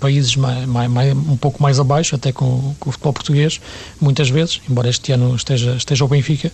países 0.01 0.35
mais, 0.35 0.65
mais, 0.67 1.13
um 1.15 1.37
pouco 1.37 1.61
mais 1.61 1.79
abaixo, 1.79 2.15
até 2.15 2.31
com, 2.31 2.75
com, 2.79 2.89
o 2.89 2.91
futebol 2.91 3.13
português, 3.13 3.61
muitas 4.01 4.29
vezes, 4.29 4.59
embora 4.69 4.89
este 4.89 5.11
ano 5.11 5.35
esteja, 5.35 5.75
esteja 5.75 6.03
o 6.03 6.07
Benfica, 6.07 6.51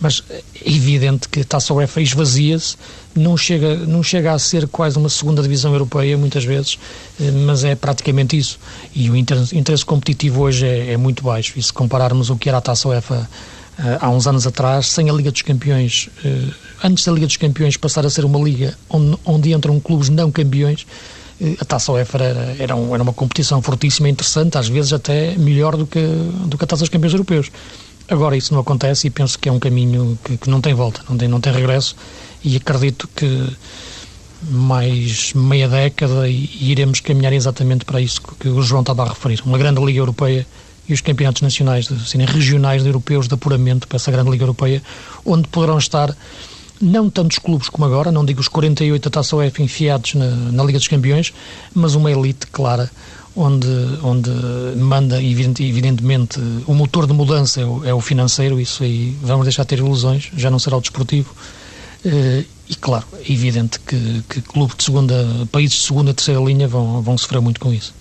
mas 0.00 0.22
é 0.30 0.42
evidente 0.64 1.28
que 1.28 1.40
a 1.40 1.44
Taça 1.44 1.74
UEFA 1.74 2.00
esvazia-se, 2.00 2.76
não 3.14 3.36
chega, 3.36 3.76
não 3.76 4.02
chega 4.02 4.32
a 4.32 4.38
ser 4.38 4.68
quase 4.68 4.96
uma 4.96 5.08
segunda 5.08 5.42
divisão 5.42 5.72
europeia, 5.72 6.16
muitas 6.16 6.44
vezes, 6.44 6.78
eh, 7.20 7.30
mas 7.30 7.64
é 7.64 7.74
praticamente 7.74 8.36
isso. 8.36 8.58
E 8.94 9.10
o 9.10 9.16
interesse, 9.16 9.56
interesse 9.56 9.84
competitivo 9.84 10.42
hoje 10.42 10.66
é, 10.66 10.92
é, 10.92 10.96
muito 10.96 11.22
baixo, 11.22 11.54
e 11.56 11.62
se 11.62 11.72
compararmos 11.72 12.30
o 12.30 12.36
que 12.36 12.48
era 12.48 12.58
a 12.58 12.60
Taça 12.60 12.88
UEFA 12.88 13.28
eh, 13.78 13.98
há 14.00 14.08
uns 14.08 14.26
anos 14.26 14.46
atrás, 14.46 14.86
sem 14.86 15.10
a 15.10 15.12
Liga 15.12 15.30
dos 15.30 15.42
Campeões, 15.42 16.08
eh, 16.24 16.48
antes 16.82 17.04
da 17.04 17.12
Liga 17.12 17.26
dos 17.26 17.36
Campeões 17.36 17.76
passar 17.76 18.06
a 18.06 18.10
ser 18.10 18.24
uma 18.24 18.38
liga 18.38 18.76
onde, 18.88 19.16
onde 19.24 19.52
entram 19.52 19.78
clubes 19.80 20.08
não 20.08 20.30
campeões, 20.30 20.86
a 21.60 21.64
Taça 21.64 21.92
UEFA 21.92 22.18
era, 22.18 22.56
era, 22.58 22.76
um, 22.76 22.94
uma 22.94 23.12
competição 23.12 23.60
fortíssima 23.60 24.08
interessante, 24.08 24.56
às 24.56 24.68
vezes 24.68 24.92
até 24.92 25.36
melhor 25.36 25.76
do 25.76 25.86
que, 25.86 26.00
do 26.46 26.56
que 26.56 26.64
a 26.64 26.66
Taça 26.66 26.82
dos 26.82 26.88
Campeões 26.88 27.12
Europeus. 27.12 27.50
Agora 28.08 28.36
isso 28.36 28.52
não 28.52 28.60
acontece 28.60 29.06
e 29.06 29.10
penso 29.10 29.38
que 29.38 29.48
é 29.48 29.52
um 29.52 29.58
caminho 29.58 30.18
que, 30.22 30.36
que 30.36 30.50
não 30.50 30.60
tem 30.60 30.74
volta, 30.74 31.02
não 31.08 31.16
tem, 31.16 31.26
não 31.26 31.40
tem 31.40 31.52
regresso 31.52 31.96
e 32.44 32.56
acredito 32.56 33.08
que 33.14 33.48
mais 34.50 35.32
meia 35.32 35.68
década 35.68 36.28
iremos 36.28 37.00
caminhar 37.00 37.32
exatamente 37.32 37.84
para 37.84 38.00
isso 38.00 38.20
que, 38.38 38.48
o 38.48 38.62
João 38.62 38.82
estava 38.82 39.04
a 39.04 39.08
referir. 39.08 39.40
Uma 39.44 39.56
grande 39.56 39.82
Liga 39.82 39.98
Europeia 39.98 40.46
e 40.86 40.92
os 40.92 41.00
campeonatos 41.00 41.40
nacionais, 41.40 41.90
assim, 41.90 42.18
regionais 42.24 42.82
de 42.82 42.88
europeus 42.88 43.26
de 43.26 43.34
apuramento 43.34 43.88
para 43.88 43.96
essa 43.96 44.10
grande 44.10 44.30
Liga 44.30 44.44
Europeia, 44.44 44.82
onde 45.24 45.48
poderão 45.48 45.78
estar 45.78 46.14
não 46.80 47.08
tantos 47.08 47.38
clubes 47.38 47.68
como 47.68 47.84
agora, 47.84 48.10
não 48.10 48.24
digo 48.24 48.40
os 48.40 48.48
48 48.48 49.02
da 49.04 49.10
Taça 49.10 49.36
UEFA 49.36 49.62
enfiados 49.62 50.14
na, 50.14 50.26
na 50.26 50.64
Liga 50.64 50.78
dos 50.78 50.88
Campeões, 50.88 51.32
mas 51.72 51.94
uma 51.94 52.10
elite 52.10 52.46
clara, 52.48 52.90
onde, 53.36 53.68
onde 54.02 54.30
manda, 54.76 55.22
evidentemente, 55.22 56.40
o 56.66 56.74
motor 56.74 57.06
de 57.06 57.12
mudança 57.12 57.60
é 57.60 57.64
o, 57.64 57.84
é 57.84 57.94
o 57.94 58.00
financeiro, 58.00 58.60
isso 58.60 58.82
aí 58.82 59.16
vamos 59.22 59.44
deixar 59.44 59.62
de 59.62 59.68
ter 59.68 59.78
ilusões, 59.78 60.30
já 60.36 60.50
não 60.50 60.58
será 60.58 60.76
o 60.76 60.80
desportivo. 60.80 61.34
Uh, 62.04 62.44
e 62.68 62.74
claro, 62.74 63.04
é 63.14 63.32
evidente 63.32 63.78
que, 63.80 64.22
que 64.28 64.40
clubes 64.40 64.76
de 64.76 64.84
segunda, 64.84 65.14
países 65.50 65.78
de 65.78 65.82
segunda 65.84 66.10
e 66.10 66.14
terceira 66.14 66.40
linha 66.40 66.68
vão, 66.68 67.02
vão 67.02 67.16
sofrer 67.16 67.40
muito 67.40 67.60
com 67.60 67.72
isso. 67.72 67.94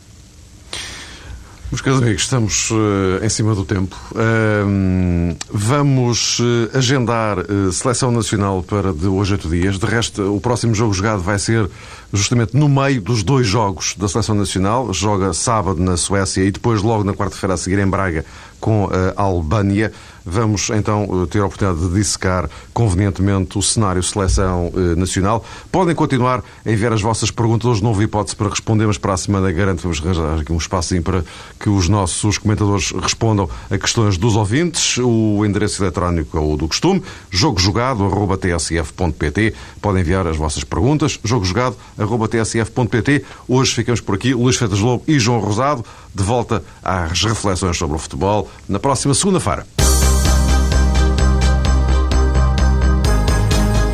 Meus 1.73 1.81
caros 1.81 2.03
amigos, 2.03 2.21
estamos 2.21 2.69
uh, 2.69 3.25
em 3.25 3.29
cima 3.29 3.55
do 3.55 3.65
tempo. 3.65 3.99
Uh, 4.11 5.35
vamos 5.51 6.37
uh, 6.37 6.69
agendar 6.71 7.37
seleção 7.71 8.11
nacional 8.11 8.61
para 8.61 8.93
de 8.93 9.07
hoje 9.07 9.33
a 9.33 9.35
oito 9.37 9.49
dias. 9.49 9.79
De 9.79 9.85
resto, 9.87 10.35
o 10.35 10.39
próximo 10.39 10.75
jogo 10.75 10.93
jogado 10.93 11.23
vai 11.23 11.39
ser 11.39 11.67
justamente 12.13 12.55
no 12.55 12.69
meio 12.69 13.01
dos 13.01 13.23
dois 13.23 13.47
jogos 13.47 13.95
da 13.97 14.07
seleção 14.07 14.35
nacional. 14.35 14.93
Joga 14.93 15.33
sábado 15.33 15.81
na 15.81 15.97
Suécia 15.97 16.43
e 16.43 16.51
depois, 16.51 16.83
logo 16.83 17.03
na 17.03 17.15
quarta-feira 17.15 17.55
a 17.55 17.57
seguir, 17.57 17.79
em 17.79 17.87
Braga, 17.87 18.23
com 18.63 18.89
a 19.17 19.21
Albânia. 19.21 19.91
Vamos 20.25 20.69
então 20.69 21.03
eh, 21.03 21.25
ter 21.27 21.39
a 21.39 21.45
oportunidade 21.45 21.85
de 21.85 21.95
dissecar 21.95 22.49
convenientemente 22.73 23.57
o 23.57 23.61
cenário 23.61 24.01
seleção 24.01 24.71
eh, 24.73 24.95
nacional. 24.95 25.43
Podem 25.69 25.93
continuar 25.93 26.41
a 26.65 26.71
enviar 26.71 26.93
as 26.93 27.01
vossas 27.01 27.29
perguntas. 27.29 27.69
Hoje 27.69 27.83
não 27.83 27.89
houve 27.89 28.05
hipótese 28.05 28.37
para 28.37 28.47
responder, 28.47 28.87
mas 28.87 28.97
para 28.97 29.15
a 29.15 29.17
semana 29.17 29.51
garanto 29.51 29.79
que 29.79 29.83
vamos 29.83 29.99
arranjar 29.99 30.39
aqui 30.39 30.53
um 30.53 30.57
espacinho 30.57 31.03
para 31.03 31.25
que 31.59 31.67
os 31.67 31.89
nossos 31.89 32.37
comentadores 32.37 32.91
respondam 32.91 33.49
a 33.69 33.77
questões 33.77 34.17
dos 34.17 34.37
ouvintes. 34.37 34.97
O 34.97 35.45
endereço 35.45 35.83
eletrónico 35.83 36.37
é 36.37 36.39
o 36.39 36.55
do 36.55 36.69
costume, 36.69 37.03
jogojogado.tsf.pt. 37.29 39.53
Podem 39.81 40.01
enviar 40.01 40.25
as 40.25 40.37
vossas 40.37 40.63
perguntas, 40.63 41.19
jogojogado.tsf.pt. 41.21 43.25
Hoje 43.45 43.73
ficamos 43.73 43.99
por 43.99 44.15
aqui. 44.15 44.33
Luís 44.33 44.55
Freitas 44.55 44.79
Lobo 44.79 45.03
e 45.05 45.19
João 45.19 45.39
Rosado, 45.39 45.83
de 46.13 46.23
volta 46.23 46.63
às 46.83 47.23
reflexões 47.23 47.77
sobre 47.77 47.95
o 47.95 47.99
futebol 47.99 48.49
na 48.67 48.79
próxima 48.79 49.13
segunda-feira. 49.13 49.65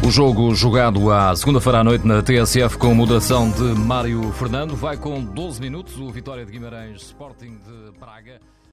O 0.09 0.11
jogo 0.11 0.55
jogado 0.55 1.11
à 1.11 1.35
segunda-feira 1.35 1.81
à 1.81 1.83
noite 1.83 2.07
na 2.07 2.23
TSF 2.23 2.79
com 2.79 2.95
moderação 2.95 3.51
de 3.51 3.61
Mário 3.61 4.31
Fernando 4.33 4.75
vai 4.75 4.97
com 4.97 5.23
12 5.23 5.61
minutos. 5.61 5.97
O 5.97 6.09
Vitória 6.09 6.43
de 6.43 6.51
Guimarães 6.51 7.03
Sporting 7.03 7.59
de 7.59 7.99
Braga. 7.99 8.39